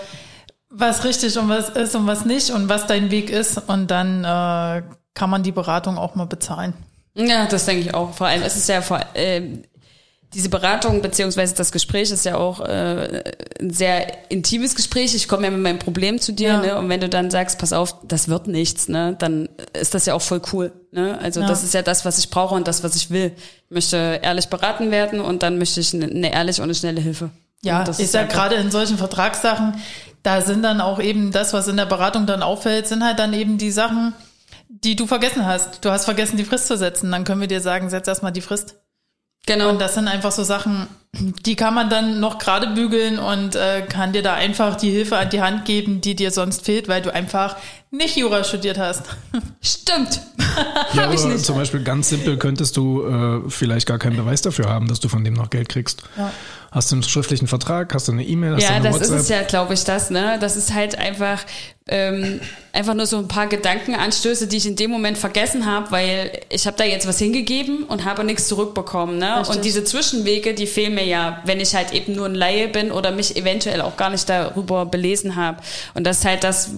was 0.70 1.04
richtig 1.06 1.38
und 1.38 1.48
was 1.48 1.70
ist 1.70 1.96
und 1.96 2.06
was 2.06 2.26
nicht 2.26 2.52
und 2.52 2.68
was 2.68 2.86
dein 2.88 3.12
Weg 3.12 3.30
ist. 3.30 3.58
Und 3.70 3.90
dann 3.90 4.24
äh, 4.24 4.84
kann 5.14 5.30
man 5.30 5.44
die 5.44 5.52
Beratung 5.52 5.98
auch 5.98 6.16
mal 6.16 6.26
bezahlen. 6.26 6.74
Ja, 7.14 7.46
das 7.46 7.66
denke 7.66 7.82
ich 7.82 7.94
auch. 7.94 8.14
Vor 8.14 8.28
allem 8.28 8.42
ist 8.44 8.56
es 8.56 8.68
ja 8.68 8.82
vor 8.82 9.00
äh, 9.14 9.42
diese 10.34 10.48
Beratung 10.50 11.02
beziehungsweise 11.02 11.54
das 11.56 11.72
Gespräch 11.74 12.10
ist 12.10 12.24
ja 12.24 12.38
auch 12.38 12.62
äh, 12.62 13.22
ein 13.60 13.70
sehr 13.72 14.32
intimes 14.32 14.76
Gespräch. 14.76 15.14
Ich 15.14 15.28
komme 15.28 15.44
ja 15.46 15.52
mit 15.52 15.60
meinem 15.62 15.80
Problem 15.80 16.20
zu 16.22 16.32
dir, 16.32 16.48
Ja. 16.50 16.62
ne? 16.62 16.78
Und 16.78 16.88
wenn 16.90 17.02
du 17.02 17.10
dann 17.10 17.30
sagst, 17.30 17.58
pass 17.60 17.74
auf, 17.74 17.96
das 18.04 18.30
wird 18.30 18.48
nichts, 18.48 18.88
ne, 18.88 19.16
dann 19.20 19.50
ist 19.74 19.94
das 19.94 20.06
ja 20.06 20.14
auch 20.14 20.22
voll 20.22 20.42
cool. 20.54 20.72
Ne? 20.92 21.18
Also 21.22 21.42
Ja. 21.42 21.48
das 21.48 21.64
ist 21.64 21.74
ja 21.74 21.82
das, 21.82 22.06
was 22.06 22.18
ich 22.18 22.30
brauche 22.30 22.56
und 22.56 22.68
das, 22.68 22.82
was 22.84 22.96
ich 22.96 23.10
will. 23.10 23.34
Ich 23.66 23.72
möchte 23.72 24.20
ehrlich 24.24 24.48
beraten 24.48 24.90
werden 24.92 25.20
und 25.20 25.44
dann 25.44 25.58
möchte 25.58 25.80
ich 25.82 25.94
eine, 25.94 26.06
eine 26.06 26.32
ehrliche 26.34 26.62
und 26.62 26.68
eine 26.68 26.76
schnelle 26.76 27.02
Hilfe. 27.02 27.30
Ja, 27.64 27.84
ich 27.90 28.00
ist 28.00 28.14
sag 28.14 28.30
gerade 28.30 28.56
in 28.56 28.72
solchen 28.72 28.98
Vertragssachen, 28.98 29.76
da 30.24 30.42
sind 30.42 30.64
dann 30.64 30.82
auch 30.82 31.00
eben 31.02 31.32
das, 31.32 31.52
was 31.54 31.68
in 31.68 31.78
der 31.78 31.86
Beratung 31.86 32.26
dann 32.26 32.42
auffällt, 32.42 32.88
sind 32.88 33.04
halt 33.04 33.20
dann 33.20 33.34
eben 33.34 33.58
die 33.58 33.72
Sachen, 33.72 34.14
die 34.70 34.96
du 34.96 35.08
vergessen 35.08 35.46
hast. 35.46 35.84
Du 35.84 35.92
hast 35.92 36.06
vergessen, 36.06 36.38
die 36.38 36.44
Frist 36.46 36.68
zu 36.68 36.78
setzen. 36.78 37.12
Dann 37.12 37.24
können 37.24 37.42
wir 37.42 37.48
dir 37.48 37.62
sagen, 37.62 37.90
setz 37.90 38.08
erstmal 38.08 38.32
die 38.32 38.42
Frist. 38.42 38.76
Genau. 39.46 39.70
Und 39.70 39.80
das 39.80 39.96
sind 39.96 40.08
einfach 40.08 40.32
so 40.32 40.44
Sachen, 40.44 40.88
die 41.14 41.56
kann 41.58 41.74
man 41.74 41.90
dann 41.90 42.20
noch 42.22 42.38
gerade 42.38 42.68
bügeln 42.68 43.20
und 43.20 43.56
äh, 43.56 43.82
kann 43.82 44.14
dir 44.14 44.22
da 44.24 44.34
einfach 44.36 44.78
die 44.78 44.90
Hilfe 44.92 45.18
an 45.18 45.30
die 45.30 45.42
Hand 45.42 45.66
geben, 45.66 46.00
die 46.00 46.16
dir 46.16 46.32
sonst 46.32 46.64
fehlt, 46.66 46.88
weil 46.88 47.02
du 47.02 47.14
einfach 47.14 47.58
nicht 47.92 48.16
Jura 48.16 48.46
studiert 48.46 48.78
hast. 48.78 49.04
Stimmt. 49.62 50.22
Ja, 50.94 51.04
Hab 51.04 51.14
ich 51.14 51.24
nicht. 51.24 51.46
zum 51.46 51.56
Beispiel 51.56 51.82
ganz 51.82 52.10
simpel 52.10 52.36
könntest 52.38 52.76
du 52.76 53.06
äh, 53.06 53.50
vielleicht 53.50 53.88
gar 53.88 53.98
keinen 53.98 54.18
Beweis 54.18 54.42
dafür 54.42 54.68
haben, 54.68 54.90
dass 54.90 55.00
du 55.00 55.08
von 55.08 55.24
dem 55.24 55.34
noch 55.34 55.50
Geld 55.50 55.70
kriegst. 55.70 56.04
Ja. 56.18 56.30
Hast 56.72 56.92
du 56.92 56.96
einen 56.98 57.04
schriftlichen 57.04 57.48
Vertrag, 57.48 57.94
hast 57.94 58.10
du 58.10 58.12
eine 58.12 58.26
E-Mail, 58.26 58.56
hast 58.56 58.64
Ja, 58.64 58.70
du 58.72 58.76
eine 58.76 58.84
das 58.90 58.96
WhatsApp? 58.96 59.16
ist 59.16 59.22
es 59.24 59.30
ja, 59.30 59.42
glaube 59.44 59.74
ich, 59.76 59.84
das, 59.86 60.10
ne? 60.10 60.38
Das 60.42 60.58
ist 60.58 60.74
halt 60.74 60.98
einfach, 60.98 61.40
ähm, 61.88 62.42
einfach 62.74 62.96
nur 62.96 63.06
so 63.06 63.18
ein 63.20 63.30
paar 63.30 63.48
Gedankenanstöße, 63.48 64.48
die 64.48 64.58
ich 64.58 64.66
in 64.68 64.76
dem 64.76 64.92
Moment 64.92 65.18
vergessen 65.18 65.66
habe, 65.66 65.90
weil 65.92 66.32
ich 66.50 66.68
habe 66.68 66.76
da 66.76 66.84
jetzt 66.84 67.08
was 67.08 67.18
hingegeben 67.20 67.84
und 67.86 68.04
habe 68.04 68.26
nichts 68.26 68.50
zurückbekommen, 68.50 69.18
ne? 69.20 69.40
Richtig. 69.40 69.56
Und 69.56 69.64
diese 69.66 69.86
Zwischenwege, 69.86 70.54
die 70.54 70.68
fehlen 70.68 70.96
mir 70.96 71.01
ja, 71.04 71.42
wenn 71.46 71.60
ich 71.60 71.76
halt 71.76 71.92
eben 71.94 72.16
nur 72.16 72.26
ein 72.26 72.36
Laie 72.36 72.68
bin 72.68 72.92
oder 72.92 73.12
mich 73.12 73.36
eventuell 73.36 73.82
auch 73.82 73.98
gar 73.98 74.10
nicht 74.10 74.28
darüber 74.30 74.86
belesen 74.86 75.36
habe. 75.36 75.62
Und 75.94 76.06
das 76.06 76.20
ist 76.20 76.26
halt 76.26 76.44
das, 76.44 76.72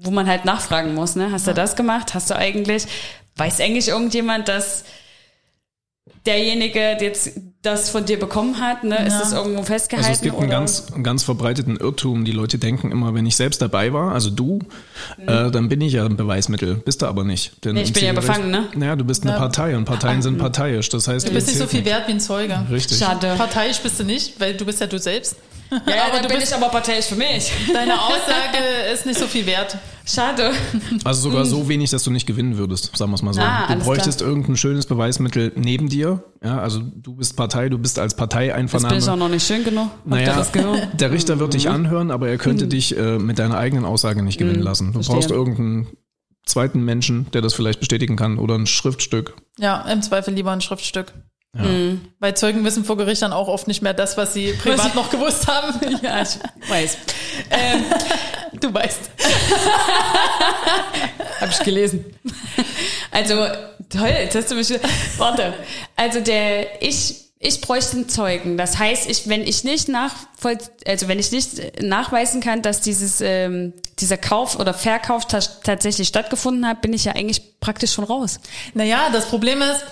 wo 0.00 0.10
man 0.10 0.26
halt 0.26 0.44
nachfragen 0.44 0.94
muss, 0.94 1.16
ne? 1.16 1.30
Hast 1.32 1.46
du 1.46 1.54
das 1.54 1.76
gemacht? 1.76 2.14
Hast 2.14 2.30
du 2.30 2.36
eigentlich, 2.36 2.86
weiß 3.36 3.60
eigentlich 3.60 3.88
irgendjemand, 3.88 4.48
dass 4.48 4.84
derjenige 6.26 6.96
der 6.98 7.02
jetzt 7.02 7.32
das 7.62 7.90
von 7.90 8.04
dir 8.04 8.18
bekommen 8.18 8.60
hat, 8.60 8.82
ne? 8.82 8.96
Ist 9.06 9.12
Ja. 9.12 9.18
das 9.20 9.32
irgendwo 9.32 9.62
festgehalten? 9.62 10.08
Also 10.08 10.18
es 10.18 10.22
gibt 10.22 10.34
einen 10.36 10.46
oder? 10.48 10.58
ganz, 10.58 10.86
einen 10.92 11.04
ganz 11.04 11.22
verbreiteten 11.22 11.76
Irrtum. 11.76 12.24
Die 12.24 12.32
Leute 12.32 12.58
denken 12.58 12.90
immer, 12.90 13.14
wenn 13.14 13.24
ich 13.24 13.36
selbst 13.36 13.62
dabei 13.62 13.92
war, 13.92 14.12
also 14.12 14.30
du, 14.30 14.58
äh, 15.26 15.50
dann 15.50 15.68
bin 15.68 15.80
ich 15.80 15.92
ja 15.92 16.04
ein 16.04 16.16
Beweismittel. 16.16 16.74
Bist 16.76 17.02
du 17.02 17.06
aber 17.06 17.22
nicht. 17.24 17.64
Denn 17.64 17.72
Mhm. 17.72 17.76
Nee, 17.76 17.82
ich 17.84 17.92
bin 17.92 18.04
ja 18.04 18.12
befangen, 18.12 18.50
ne? 18.50 18.66
Naja, 18.74 18.96
du 18.96 19.04
bist 19.04 19.22
eine 19.22 19.32
Ja. 19.32 19.38
Partei 19.38 19.76
und 19.76 19.84
Parteien 19.84 20.22
sind 20.22 20.38
parteiisch. 20.38 20.88
Das 20.88 21.06
heißt, 21.06 21.28
Du 21.28 21.32
bist 21.32 21.46
nicht 21.46 21.58
so 21.58 21.66
viel 21.68 21.84
wert 21.84 22.08
wie 22.08 22.12
ein 22.12 22.20
Zeuge. 22.20 22.66
Richtig. 22.70 22.98
Schade. 22.98 23.34
Parteiisch 23.36 23.78
bist 23.80 24.00
du 24.00 24.04
nicht, 24.04 24.40
weil 24.40 24.54
du 24.54 24.64
bist 24.64 24.80
ja 24.80 24.86
du 24.88 24.98
selbst. 24.98 25.36
Ja, 25.86 25.94
ja 25.96 26.02
aber 26.04 26.12
dann 26.14 26.22
du 26.22 26.28
bin 26.28 26.38
bist, 26.38 26.50
ich 26.52 26.56
aber 26.56 26.68
parteiisch 26.68 27.06
für 27.06 27.16
mich. 27.16 27.50
deine 27.72 27.94
Aussage 28.00 28.58
ist 28.92 29.06
nicht 29.06 29.18
so 29.18 29.26
viel 29.26 29.46
wert. 29.46 29.76
Schade. 30.04 30.50
Also 31.04 31.22
sogar 31.30 31.44
so 31.44 31.68
wenig, 31.68 31.90
dass 31.90 32.02
du 32.02 32.10
nicht 32.10 32.26
gewinnen 32.26 32.58
würdest, 32.58 32.96
sagen 32.96 33.10
wir 33.12 33.14
es 33.14 33.22
mal 33.22 33.32
so. 33.32 33.40
Mhm. 33.40 33.46
Ah, 33.46 33.74
du 33.74 33.84
bräuchtest 33.84 34.20
irgendein 34.20 34.56
schönes 34.56 34.86
Beweismittel 34.86 35.52
neben 35.56 35.88
dir. 35.88 36.24
Ja, 36.42 36.58
also 36.58 36.80
du 36.80 37.14
bist 37.14 37.36
Partei, 37.36 37.68
du 37.68 37.78
bist 37.78 37.98
als 37.98 38.16
Jetzt 38.18 38.88
bin 38.88 38.98
ich 38.98 39.08
auch 39.08 39.16
noch 39.16 39.28
nicht 39.28 39.46
schön 39.46 39.64
genug. 39.64 39.90
Naja, 40.04 40.34
das 40.36 40.50
der 40.94 41.10
Richter 41.12 41.38
wird 41.38 41.54
dich 41.54 41.68
anhören, 41.68 42.10
aber 42.10 42.28
er 42.28 42.38
könnte 42.38 42.66
dich 42.66 42.96
äh, 42.96 43.18
mit 43.18 43.38
deiner 43.38 43.56
eigenen 43.56 43.84
Aussage 43.84 44.22
nicht 44.22 44.38
gewinnen 44.38 44.62
lassen. 44.62 44.92
Du 44.92 44.98
Mhm. 44.98 45.04
verstehe. 45.04 45.16
brauchst 45.16 45.30
irgendeinen 45.30 45.86
zweiten 46.44 46.84
Menschen, 46.84 47.30
der 47.32 47.40
das 47.40 47.54
vielleicht 47.54 47.78
bestätigen 47.80 48.16
kann 48.16 48.38
oder 48.38 48.56
ein 48.56 48.66
Schriftstück. 48.66 49.34
Ja, 49.58 49.82
im 49.82 50.02
Zweifel 50.02 50.34
lieber 50.34 50.50
ein 50.50 50.60
Schriftstück. 50.60 51.12
Ja. 51.54 51.64
Weil 52.18 52.34
Zeugen 52.34 52.64
wissen 52.64 52.82
vor 52.84 52.96
Gericht 52.96 53.20
dann 53.20 53.34
auch 53.34 53.48
oft 53.48 53.68
nicht 53.68 53.82
mehr 53.82 53.92
das, 53.92 54.16
was 54.16 54.32
sie 54.32 54.54
privat 54.54 54.86
Was- 54.86 54.94
noch 54.94 55.10
gewusst 55.10 55.46
haben. 55.46 55.78
Ja, 56.02 56.22
ich 56.22 56.38
weiß. 56.70 56.96
Ähm, 57.50 57.84
Du 58.60 58.72
weißt. 58.72 59.00
Hab 61.40 61.50
ich 61.50 61.58
gelesen. 61.60 62.04
Also, 63.10 63.46
toll, 63.90 64.08
jetzt 64.08 64.34
hast 64.34 64.50
du 64.50 64.54
mich. 64.54 64.68
Warte. 65.16 65.54
Also 65.96 66.20
der, 66.20 66.82
ich, 66.82 67.16
ich 67.38 67.60
bräuchte 67.60 67.96
einen 67.96 68.08
Zeugen. 68.08 68.56
Das 68.56 68.78
heißt, 68.78 69.08
ich, 69.10 69.28
wenn 69.28 69.42
ich 69.42 69.64
nicht 69.64 69.88
nachvoll, 69.88 70.58
also 70.86 71.08
wenn 71.08 71.18
ich 71.18 71.32
nicht 71.32 71.82
nachweisen 71.82 72.40
kann, 72.40 72.62
dass 72.62 72.80
dieses, 72.80 73.20
ähm, 73.20 73.72
dieser 73.98 74.16
Kauf 74.18 74.58
oder 74.58 74.74
Verkauf 74.74 75.26
ta 75.26 75.40
tatsächlich 75.64 76.08
stattgefunden 76.08 76.66
hat, 76.66 76.80
bin 76.82 76.92
ich 76.92 77.04
ja 77.04 77.12
eigentlich 77.12 77.58
praktisch 77.60 77.92
schon 77.92 78.04
raus. 78.04 78.40
Naja, 78.74 79.08
das 79.12 79.26
Problem 79.26 79.60
ist, 79.62 79.84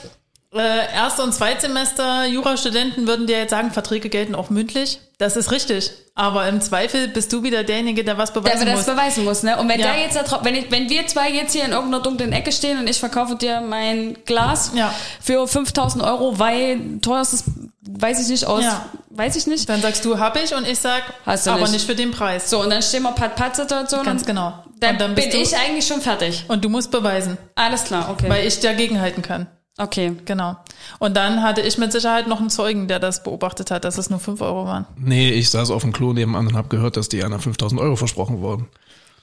äh, 0.54 0.92
Erst- 0.94 1.20
und 1.20 1.32
Zweitsemester 1.32 2.26
Jurastudenten 2.26 3.06
würden 3.06 3.26
dir 3.26 3.38
jetzt 3.38 3.50
sagen, 3.50 3.70
Verträge 3.70 4.08
gelten 4.08 4.34
auch 4.34 4.50
mündlich. 4.50 4.98
Das 5.18 5.36
ist 5.36 5.50
richtig. 5.52 5.90
Aber 6.14 6.48
im 6.48 6.60
Zweifel 6.60 7.08
bist 7.08 7.32
du 7.32 7.42
wieder 7.42 7.62
derjenige, 7.62 8.02
der 8.04 8.18
was 8.18 8.32
Der 8.32 8.40
beweisen 8.40 8.68
muss. 8.68 8.84
das 8.84 8.94
beweisen 8.94 9.24
muss, 9.24 9.42
ne? 9.42 9.58
Und 9.58 9.68
wenn 9.68 9.78
Ja. 9.80 9.92
der 9.92 10.00
jetzt 10.02 10.16
da 10.16 10.22
drauf, 10.22 10.40
wenn, 10.42 10.54
ich, 10.56 10.70
wenn 10.70 10.88
wir 10.90 11.06
zwei 11.06 11.30
jetzt 11.30 11.52
hier 11.52 11.64
in 11.64 11.70
irgendeiner 11.72 12.02
dunklen 12.02 12.32
Ecke 12.32 12.50
stehen 12.52 12.78
und 12.78 12.88
ich 12.90 12.98
verkaufe 12.98 13.36
dir 13.36 13.60
mein 13.60 14.16
Glas 14.26 14.72
Ja. 14.74 14.92
für 15.20 15.46
5000 15.46 16.02
Euro, 16.02 16.38
weil 16.38 16.98
teuerstes, 17.00 17.44
weiß 17.88 18.20
ich 18.22 18.28
nicht 18.28 18.44
aus, 18.46 18.64
Ja. 18.64 18.86
weiß 19.10 19.36
ich 19.36 19.46
nicht. 19.46 19.68
Dann 19.68 19.80
sagst 19.82 20.04
du, 20.04 20.18
hab 20.18 20.36
ich, 20.42 20.54
und 20.54 20.66
ich 20.66 20.78
sag, 20.78 21.02
Hast 21.26 21.46
du 21.46 21.50
aber 21.52 21.60
nicht. 21.62 21.72
nicht. 21.72 21.86
für 21.86 21.94
den 21.94 22.10
Preis. 22.10 22.50
So, 22.50 22.60
und 22.62 22.70
dann 22.70 22.82
stehen 22.82 23.02
wir 23.02 23.12
Pat-Pat-Situation. 23.12 24.04
Ganz 24.04 24.24
genau. 24.26 24.52
Dann, 24.80 24.98
dann 24.98 25.14
bin 25.14 25.30
ich 25.30 25.56
eigentlich 25.56 25.86
schon 25.86 26.00
fertig. 26.00 26.44
und 26.48 26.64
du 26.64 26.68
musst 26.70 26.90
beweisen, 26.90 27.36
Alles 27.54 27.84
klar, 27.84 28.08
okay. 28.10 28.28
weil 28.28 28.46
ich 28.46 28.58
dagegenhalten 28.60 29.22
kann. 29.22 29.46
Okay. 29.82 30.12
Genau. 30.24 30.56
Und 30.98 31.16
dann 31.16 31.42
hatte 31.42 31.60
ich 31.60 31.78
mit 31.78 31.92
Sicherheit 31.92 32.26
noch 32.28 32.40
einen 32.40 32.50
Zeugen, 32.50 32.88
der 32.88 32.98
das 32.98 33.22
beobachtet 33.22 33.70
hat, 33.70 33.84
dass 33.84 33.98
es 33.98 34.10
nur 34.10 34.20
5 34.20 34.40
Euro 34.40 34.66
waren. 34.66 34.86
Nee, 34.96 35.30
ich 35.30 35.50
saß 35.50 35.70
auf 35.70 35.82
dem 35.82 35.92
Klo 35.92 36.12
nebenan 36.12 36.46
und 36.46 36.56
habe 36.56 36.68
gehört, 36.68 36.96
dass 36.96 37.08
die 37.08 37.22
einer 37.24 37.38
5000 37.38 37.80
Euro 37.80 37.96
versprochen 37.96 38.40
wurden. 38.40 38.68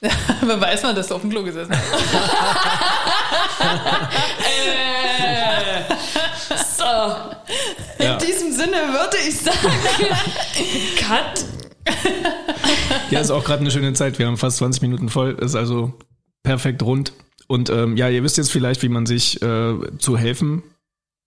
Wer 0.00 0.60
weiß 0.60 0.84
man, 0.84 0.94
dass 0.94 1.08
du 1.08 1.16
auf 1.16 1.22
dem 1.22 1.30
Klo 1.30 1.42
gesessen 1.42 1.72
hast. 1.74 1.84
Äh, 4.40 5.94
so. 6.76 6.84
In 7.98 8.04
Ja. 8.04 8.16
diesem 8.16 8.52
Sinne 8.52 8.76
würde 8.92 9.16
ich 9.28 9.38
sagen, 9.40 9.58
Cut. 10.98 11.44
Ja, 13.10 13.20
ist 13.20 13.30
auch 13.30 13.44
gerade 13.44 13.60
eine 13.60 13.70
schöne 13.70 13.92
Zeit. 13.94 14.18
Wir 14.18 14.26
haben 14.26 14.36
fast 14.36 14.58
20 14.58 14.82
Minuten 14.82 15.08
voll. 15.08 15.36
Ist 15.40 15.54
also 15.54 15.94
perfekt 16.42 16.82
rund. 16.82 17.12
Und 17.48 17.70
ähm, 17.70 17.96
ja, 17.96 18.08
ihr 18.08 18.22
wisst 18.22 18.36
jetzt 18.36 18.52
vielleicht, 18.52 18.82
wie 18.82 18.88
man 18.88 19.06
sich 19.06 19.42
äh, 19.42 19.74
zu 19.98 20.16
helfen 20.16 20.62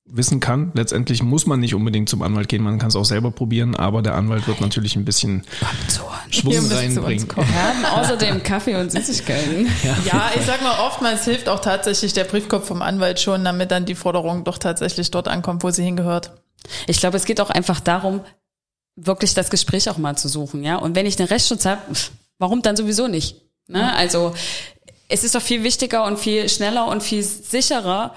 wissen 0.05 0.39
kann. 0.39 0.71
Letztendlich 0.73 1.23
muss 1.23 1.45
man 1.45 1.59
nicht 1.59 1.75
unbedingt 1.75 2.09
zum 2.09 2.21
Anwalt 2.21 2.49
gehen, 2.49 2.63
man 2.63 2.79
kann 2.79 2.89
es 2.89 2.95
auch 2.95 3.05
selber 3.05 3.31
probieren, 3.31 3.75
aber 3.75 4.01
der 4.01 4.15
Anwalt 4.15 4.47
wird 4.47 4.59
natürlich 4.59 4.95
ein 4.95 5.05
bisschen 5.05 5.43
Schwung 6.29 6.53
reinbringen. 6.71 7.27
Wir 7.35 7.63
haben 7.63 7.85
außerdem 7.85 8.43
Kaffee 8.43 8.75
und 8.75 8.91
Süßigkeiten. 8.91 9.67
Ja, 10.05 10.31
ich 10.35 10.45
sag 10.45 10.61
mal, 10.63 10.79
oftmals 10.85 11.25
hilft 11.25 11.47
auch 11.47 11.59
tatsächlich 11.59 12.13
der 12.13 12.25
Briefkopf 12.25 12.67
vom 12.67 12.81
Anwalt 12.81 13.19
schon, 13.19 13.43
damit 13.43 13.71
dann 13.71 13.85
die 13.85 13.95
Forderung 13.95 14.43
doch 14.43 14.57
tatsächlich 14.57 15.11
dort 15.11 15.27
ankommt, 15.27 15.63
wo 15.63 15.69
sie 15.69 15.83
hingehört. 15.83 16.31
Ich 16.87 16.99
glaube, 16.99 17.17
es 17.17 17.25
geht 17.25 17.39
auch 17.39 17.49
einfach 17.49 17.79
darum, 17.79 18.21
wirklich 18.95 19.33
das 19.33 19.49
Gespräch 19.49 19.89
auch 19.89 19.97
mal 19.97 20.17
zu 20.17 20.27
suchen, 20.27 20.63
ja. 20.63 20.75
Und 20.75 20.95
wenn 20.95 21.05
ich 21.05 21.17
einen 21.19 21.27
Rechtsschutz 21.27 21.65
habe, 21.65 21.81
warum 22.37 22.61
dann 22.61 22.75
sowieso 22.75 23.07
nicht? 23.07 23.37
Ne? 23.67 23.93
Also 23.95 24.33
es 25.11 25.23
ist 25.23 25.35
doch 25.35 25.41
viel 25.41 25.63
wichtiger 25.63 26.03
und 26.05 26.17
viel 26.17 26.47
schneller 26.49 26.87
und 26.87 27.03
viel 27.03 27.23
sicherer, 27.23 28.13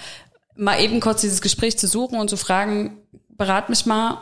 mal 0.56 0.80
eben 0.80 1.00
kurz 1.00 1.20
dieses 1.20 1.40
Gespräch 1.40 1.78
zu 1.78 1.86
suchen 1.88 2.18
und 2.18 2.30
zu 2.30 2.36
fragen, 2.36 2.98
berat 3.28 3.68
mich 3.68 3.86
mal 3.86 4.18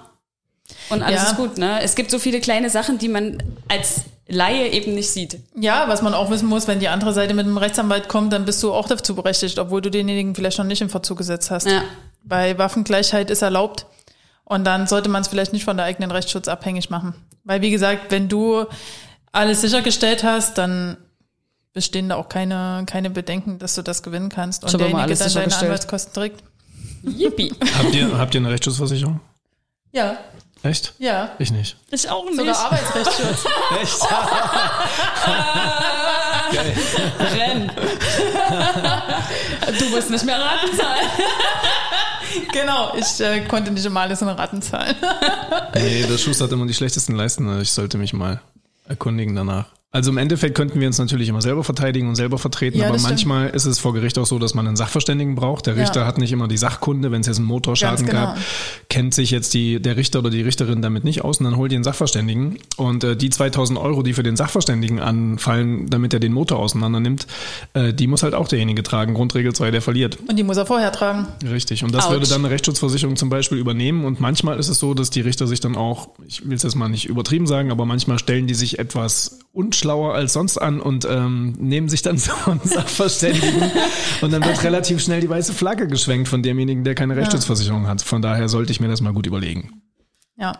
und 0.88 1.02
alles 1.02 1.22
Ja. 1.22 1.30
ist 1.30 1.36
gut. 1.36 1.58
Ne? 1.58 1.80
Es 1.82 1.94
gibt 1.94 2.10
so 2.10 2.18
viele 2.18 2.40
kleine 2.40 2.70
Sachen, 2.70 2.98
die 2.98 3.08
man 3.08 3.42
als 3.68 4.02
Laie 4.28 4.68
eben 4.70 4.94
nicht 4.94 5.10
sieht. 5.10 5.38
Ja, 5.56 5.88
was 5.88 6.00
man 6.00 6.14
auch 6.14 6.30
wissen 6.30 6.48
muss, 6.48 6.66
wenn 6.68 6.80
die 6.80 6.88
andere 6.88 7.12
Seite 7.12 7.34
mit 7.34 7.44
einem 7.44 7.58
Rechtsanwalt 7.58 8.08
kommt, 8.08 8.32
dann 8.32 8.44
bist 8.46 8.62
du 8.62 8.72
auch 8.72 8.88
dazu 8.88 9.14
berechtigt, 9.14 9.58
obwohl 9.58 9.82
du 9.82 9.90
denjenigen 9.90 10.34
vielleicht 10.34 10.58
noch 10.58 10.64
nicht 10.64 10.80
in 10.80 10.88
Verzug 10.88 11.18
gesetzt 11.18 11.50
hast. 11.50 11.66
Ja. 11.66 11.82
Bei 12.24 12.56
Waffengleichheit 12.56 13.30
ist 13.30 13.42
erlaubt. 13.42 13.84
Und 14.44 14.64
dann 14.64 14.86
sollte 14.86 15.08
man 15.08 15.22
es 15.22 15.28
vielleicht 15.28 15.52
nicht 15.52 15.64
von 15.64 15.76
der 15.76 15.86
eigenen 15.86 16.10
Rechtsschutz 16.10 16.48
abhängig 16.48 16.88
machen. 16.88 17.14
Weil, 17.44 17.60
wie 17.62 17.70
gesagt, 17.70 18.10
wenn 18.10 18.28
du 18.28 18.64
alles 19.32 19.60
sichergestellt 19.60 20.24
hast, 20.24 20.56
dann 20.56 20.96
bestehen 21.72 22.08
da 22.08 22.16
auch 22.16 22.28
keine, 22.28 22.84
keine 22.86 23.10
Bedenken, 23.10 23.58
dass 23.58 23.74
du 23.74 23.82
das 23.82 24.02
gewinnen 24.02 24.28
kannst. 24.28 24.64
Und 24.64 24.74
immer 24.74 25.06
derjenige 25.06 25.16
dann 25.16 25.32
deine. 25.32 25.56
Anwaltskosten 25.56 26.12
trägt. 26.12 26.42
Yippie. 27.02 27.52
Habt 27.78 27.94
ihr, 27.94 28.18
habt 28.18 28.34
ihr 28.34 28.40
eine 28.40 28.50
Rechtsschutzversicherung? 28.50 29.20
Ja, 29.92 30.18
Echt? 30.62 30.94
ja. 30.98 31.30
Ich 31.38 31.50
nicht. 31.50 31.76
Ich 31.90 32.08
auch 32.08 32.24
nicht. 32.24 32.36
Sogar 32.36 32.56
Arbeitsrechtsschutz. 32.56 33.44
Echt? 33.82 34.02
Renn. 37.34 37.72
du 39.78 39.88
musst 39.88 40.10
nicht 40.10 40.24
mehr 40.24 40.38
Raten 40.38 40.76
zahlen. 40.76 41.06
genau, 42.52 42.94
ich 42.96 43.20
äh, 43.20 43.40
konnte 43.46 43.72
nicht 43.72 43.84
immer 43.84 44.02
alles 44.02 44.22
in 44.22 44.28
Ratten 44.28 44.62
zahlen. 44.62 44.94
Nee, 45.74 46.04
der 46.04 46.18
Schuss 46.18 46.40
hat 46.40 46.52
immer 46.52 46.66
die 46.66 46.74
schlechtesten 46.74 47.16
Leisten. 47.16 47.60
Ich 47.60 47.72
sollte 47.72 47.98
mich 47.98 48.12
mal 48.12 48.40
erkundigen 48.86 49.34
danach. 49.34 49.66
Also 49.94 50.10
im 50.10 50.16
Endeffekt 50.16 50.54
könnten 50.56 50.80
wir 50.80 50.86
uns 50.86 50.96
natürlich 50.98 51.28
immer 51.28 51.42
selber 51.42 51.62
verteidigen 51.64 52.08
und 52.08 52.14
selber 52.14 52.38
vertreten, 52.38 52.78
Ja, 52.78 52.84
aber 52.86 52.94
das 52.94 53.02
stimmt. 53.02 53.12
manchmal 53.26 53.50
ist 53.50 53.66
es 53.66 53.78
vor 53.78 53.92
Gericht 53.92 54.18
auch 54.18 54.24
so, 54.24 54.38
dass 54.38 54.54
man 54.54 54.66
einen 54.66 54.74
Sachverständigen 54.76 55.34
braucht. 55.34 55.66
Der 55.66 55.74
Ja. 55.74 55.82
Richter 55.82 56.06
hat 56.06 56.16
nicht 56.16 56.32
immer 56.32 56.48
die 56.48 56.56
Sachkunde, 56.56 57.10
wenn 57.12 57.20
es 57.20 57.26
jetzt 57.26 57.36
einen 57.36 57.46
Motorschaden 57.46 58.06
genau. 58.06 58.18
gab, 58.28 58.38
kennt 58.88 59.12
sich 59.12 59.30
jetzt 59.30 59.52
die, 59.52 59.80
der 59.80 59.98
Richter 59.98 60.20
oder 60.20 60.30
die 60.30 60.40
Richterin 60.40 60.80
damit 60.80 61.04
nicht 61.04 61.22
aus 61.22 61.38
und 61.40 61.44
dann 61.44 61.56
holt 61.58 61.72
ihr 61.72 61.76
einen 61.76 61.84
Sachverständigen 61.84 62.58
und 62.78 63.04
äh, 63.04 63.16
die 63.16 63.28
2000 63.28 63.78
Euro, 63.78 64.02
die 64.02 64.14
für 64.14 64.22
den 64.22 64.34
Sachverständigen 64.34 64.98
anfallen, 64.98 65.90
damit 65.90 66.14
er 66.14 66.20
den 66.20 66.32
Motor 66.32 66.58
auseinander 66.58 66.98
nimmt, 67.00 67.26
äh, 67.74 67.92
die 67.92 68.06
muss 68.06 68.22
halt 68.22 68.32
auch 68.34 68.48
derjenige 68.48 68.82
tragen. 68.82 69.12
Grundregel 69.12 69.52
2, 69.52 69.72
der 69.72 69.82
verliert. 69.82 70.16
Und 70.26 70.38
die 70.38 70.42
muss 70.42 70.56
er 70.56 70.64
vorher 70.64 70.90
tragen. 70.92 71.26
Richtig. 71.46 71.84
Und 71.84 71.94
das 71.94 72.06
Autsch. 72.06 72.12
würde 72.12 72.28
dann 72.28 72.40
eine 72.42 72.50
Rechtsschutzversicherung 72.50 73.16
zum 73.16 73.28
Beispiel 73.28 73.58
übernehmen. 73.58 74.06
Und 74.06 74.20
manchmal 74.20 74.58
ist 74.58 74.68
es 74.68 74.78
so, 74.78 74.94
dass 74.94 75.10
die 75.10 75.20
Richter 75.20 75.46
sich 75.46 75.60
dann 75.60 75.76
auch, 75.76 76.08
ich 76.26 76.48
will 76.48 76.56
es 76.56 76.62
jetzt 76.62 76.76
mal 76.76 76.88
nicht 76.88 77.04
übertrieben 77.04 77.46
sagen, 77.46 77.70
aber 77.70 77.84
manchmal 77.84 78.18
stellen 78.18 78.46
die 78.46 78.54
sich 78.54 78.78
etwas 78.78 79.38
unschlauer 79.52 80.14
als 80.14 80.32
sonst 80.32 80.58
an 80.58 80.80
und 80.80 81.04
ähm, 81.04 81.54
nehmen 81.58 81.88
sich 81.88 82.02
dann 82.02 82.18
so 82.18 82.32
einen 82.46 82.60
Sachverständigen. 82.64 83.70
und 84.22 84.32
dann 84.32 84.44
wird 84.44 84.62
relativ 84.64 85.02
schnell 85.02 85.20
die 85.20 85.28
weiße 85.28 85.52
Flagge 85.52 85.86
geschwenkt 85.86 86.28
von 86.28 86.42
demjenigen, 86.42 86.84
der 86.84 86.94
keine 86.94 87.16
Rechtsschutzversicherung 87.16 87.86
hat. 87.86 88.02
Von 88.02 88.22
daher 88.22 88.48
sollte 88.48 88.72
ich 88.72 88.80
mir 88.80 88.88
das 88.88 89.00
mal 89.00 89.12
gut 89.12 89.26
überlegen. 89.26 89.82
Ja. 90.36 90.52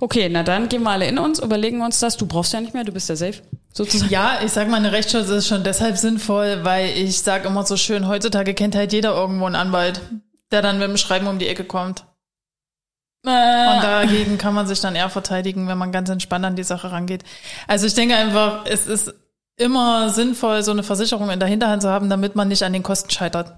Okay, 0.00 0.28
na 0.30 0.42
dann 0.42 0.68
gehen 0.68 0.82
wir 0.84 0.90
alle 0.90 1.06
in 1.06 1.18
uns, 1.18 1.40
überlegen 1.40 1.82
uns 1.82 1.98
das. 1.98 2.16
Du 2.16 2.26
brauchst 2.26 2.52
ja 2.52 2.60
nicht 2.60 2.74
mehr, 2.74 2.84
du 2.84 2.92
bist 2.92 3.08
ja 3.08 3.16
safe. 3.16 3.42
Sozusagen. 3.72 4.10
Ja, 4.10 4.38
ich 4.42 4.52
sag 4.52 4.68
mal, 4.68 4.76
eine 4.78 4.92
Rechtsschutz 4.92 5.28
ist 5.28 5.48
schon 5.48 5.64
deshalb 5.64 5.98
sinnvoll, 5.98 6.60
weil 6.62 6.96
ich 6.96 7.18
sag 7.18 7.44
immer 7.44 7.66
so 7.66 7.76
schön, 7.76 8.08
heutzutage 8.08 8.54
kennt 8.54 8.74
halt 8.74 8.92
jeder 8.92 9.14
irgendwo 9.14 9.44
einen 9.46 9.56
Anwalt, 9.56 10.00
der 10.52 10.62
dann 10.62 10.78
mit 10.78 10.88
dem 10.88 10.96
Schreiben 10.96 11.26
um 11.26 11.38
die 11.38 11.48
Ecke 11.48 11.64
kommt. 11.64 12.06
Und 13.26 13.32
Äh, 13.32 13.80
dagegen 13.82 14.38
kann 14.38 14.54
man 14.54 14.66
sich 14.66 14.80
dann 14.80 14.94
eher 14.94 15.10
verteidigen, 15.10 15.66
wenn 15.68 15.78
man 15.78 15.90
ganz 15.92 16.08
entspannt 16.08 16.44
an 16.44 16.54
die 16.56 16.62
Sache 16.62 16.92
rangeht. 16.92 17.24
Also 17.66 17.86
ich 17.86 17.94
denke 17.94 18.14
einfach, 18.16 18.64
es 18.66 18.86
ist 18.86 19.12
immer 19.56 20.10
sinnvoll, 20.10 20.62
so 20.62 20.70
eine 20.70 20.82
Versicherung 20.82 21.30
in 21.30 21.40
der 21.40 21.48
Hinterhand 21.48 21.82
zu 21.82 21.88
haben, 21.88 22.08
damit 22.08 22.36
man 22.36 22.48
nicht 22.48 22.62
an 22.62 22.72
den 22.72 22.82
Kosten 22.82 23.10
scheitert. 23.10 23.54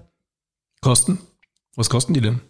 Kosten? 0.81 1.19
Was 1.75 1.89
kosten 1.89 2.13
die 2.13 2.21
denn? 2.21 2.41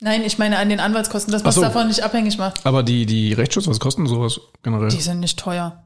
Nein, 0.00 0.22
ich 0.24 0.38
meine 0.38 0.58
an 0.58 0.68
den 0.68 0.80
Anwaltskosten, 0.80 1.32
dass 1.32 1.42
man 1.42 1.50
Ach 1.50 1.54
so. 1.54 1.60
es 1.62 1.68
davon 1.68 1.88
nicht 1.88 2.02
abhängig 2.02 2.38
macht. 2.38 2.64
Aber 2.66 2.82
die, 2.82 3.04
die 3.06 3.32
Rechtsschutz, 3.34 3.66
was 3.68 3.78
kosten 3.78 4.06
sowas 4.06 4.40
generell? 4.62 4.88
Die 4.88 5.00
sind 5.00 5.20
nicht 5.20 5.38
teuer. 5.38 5.84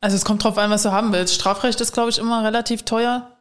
Also 0.00 0.14
es 0.16 0.24
kommt 0.24 0.44
drauf 0.44 0.58
an, 0.58 0.70
was 0.70 0.82
du 0.82 0.92
haben 0.92 1.12
willst. 1.12 1.34
Strafrecht 1.34 1.80
ist, 1.80 1.92
glaube 1.92 2.10
ich, 2.10 2.18
immer 2.18 2.44
relativ 2.44 2.82
teuer. 2.84 3.32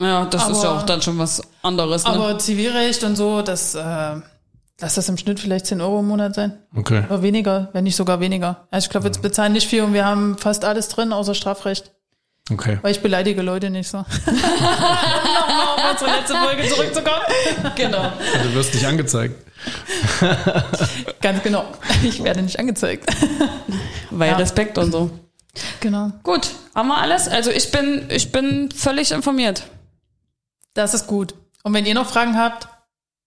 ja, 0.00 0.26
das 0.26 0.48
ist 0.50 0.62
ja 0.62 0.70
Aber- 0.70 0.80
auch 0.80 0.82
dann 0.84 1.00
schon 1.00 1.18
was 1.18 1.40
anderes. 1.62 2.04
Ne? 2.04 2.10
Aber 2.10 2.38
Zivilrecht 2.38 3.02
und 3.02 3.16
so, 3.16 3.40
das, 3.42 3.74
äh, 3.74 4.20
lass 4.80 4.94
das 4.94 5.08
im 5.08 5.16
Schnitt 5.16 5.40
vielleicht 5.40 5.66
10 5.66 5.80
Euro 5.80 6.00
im 6.00 6.08
Monat 6.08 6.34
sein. 6.34 6.58
Okay. 6.74 7.04
Aber 7.08 7.22
weniger, 7.22 7.68
wenn 7.72 7.84
nicht 7.84 7.96
sogar 7.96 8.20
weniger. 8.20 8.66
Also 8.70 8.86
ich 8.86 8.90
glaube, 8.90 9.12
wir 9.12 9.22
bezahlen 9.22 9.52
nicht 9.52 9.68
viel 9.68 9.82
und 9.82 9.92
wir 9.94 10.04
haben 10.04 10.36
fast 10.38 10.64
alles 10.64 10.88
drin, 10.88 11.12
außer 11.12 11.34
Strafrecht. 11.34 11.92
Okay. 12.50 12.78
Weil 12.82 12.90
ich 12.92 13.00
beleidige 13.00 13.40
Leute 13.40 13.70
nicht 13.70 13.88
so. 13.88 13.98
Nochmal 14.26 15.66
auf 15.66 15.92
unsere 15.92 16.10
letzte 16.10 16.34
Folge 16.34 16.68
zurückzukommen. 16.68 17.22
genau. 17.74 18.12
Du 18.42 18.54
wirst 18.54 18.74
nicht 18.74 18.86
angezeigt. 18.86 19.34
Ganz 21.22 21.42
genau. 21.42 21.64
Ich 22.02 22.22
werde 22.22 22.42
nicht 22.42 22.58
angezeigt. 22.58 23.08
Weil 24.10 24.32
Ja. 24.32 24.36
Respekt 24.36 24.76
und 24.76 24.92
so. 24.92 25.10
Genau. 25.80 26.10
Gut, 26.22 26.50
haben 26.74 26.88
wir 26.88 26.98
alles? 26.98 27.28
Also 27.28 27.50
ich 27.50 27.70
bin, 27.70 28.06
ich 28.10 28.30
bin 28.32 28.70
völlig 28.72 29.12
informiert. 29.12 29.62
Das 30.74 30.92
ist 30.92 31.06
gut. 31.06 31.34
Und 31.62 31.72
wenn 31.72 31.86
ihr 31.86 31.94
noch 31.94 32.06
Fragen 32.08 32.36
habt, 32.36 32.68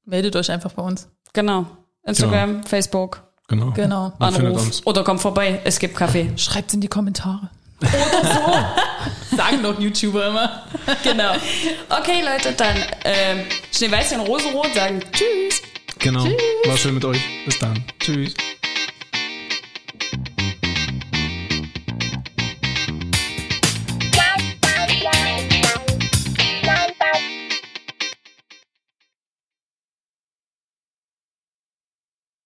meldet 0.06 0.36
euch 0.36 0.52
einfach 0.52 0.74
bei 0.74 0.84
uns. 0.84 1.08
Genau. 1.38 1.68
Instagram, 2.04 2.64
Facebook, 2.64 3.22
Genau. 3.48 3.72
Genau. 3.72 4.12
Man 4.18 4.34
findet 4.34 4.54
Anruf. 4.54 4.66
uns. 4.66 4.88
Oder 4.88 5.04
kommt 5.04 5.22
vorbei, 5.22 5.62
es 5.64 5.78
gibt 5.78 5.96
Kaffee. 5.96 6.32
Schreibt's 6.36 6.74
in 6.74 6.82
die 6.82 6.88
Kommentare. 6.88 7.52
Oder 7.80 7.92
so. 9.30 9.36
Sagen 9.38 9.62
doch 9.62 9.80
YouTuber 9.80 10.30
immer. 10.30 10.64
Genau. 11.04 11.34
Okay, 11.90 12.24
Leute, 12.26 12.54
dann 12.54 12.76
ähm, 13.06 13.46
Schneeweißchen 13.72 14.22
Rosenrot 14.22 14.74
sagen 14.74 15.00
Tschüss. 15.12 15.62
Genau. 16.00 16.26
War 16.66 16.78
schön 16.78 16.96
mit 16.96 17.06
euch. 17.06 17.22
Bis 17.46 17.60
dann. 17.60 17.84
Tschüss. 18.00 18.34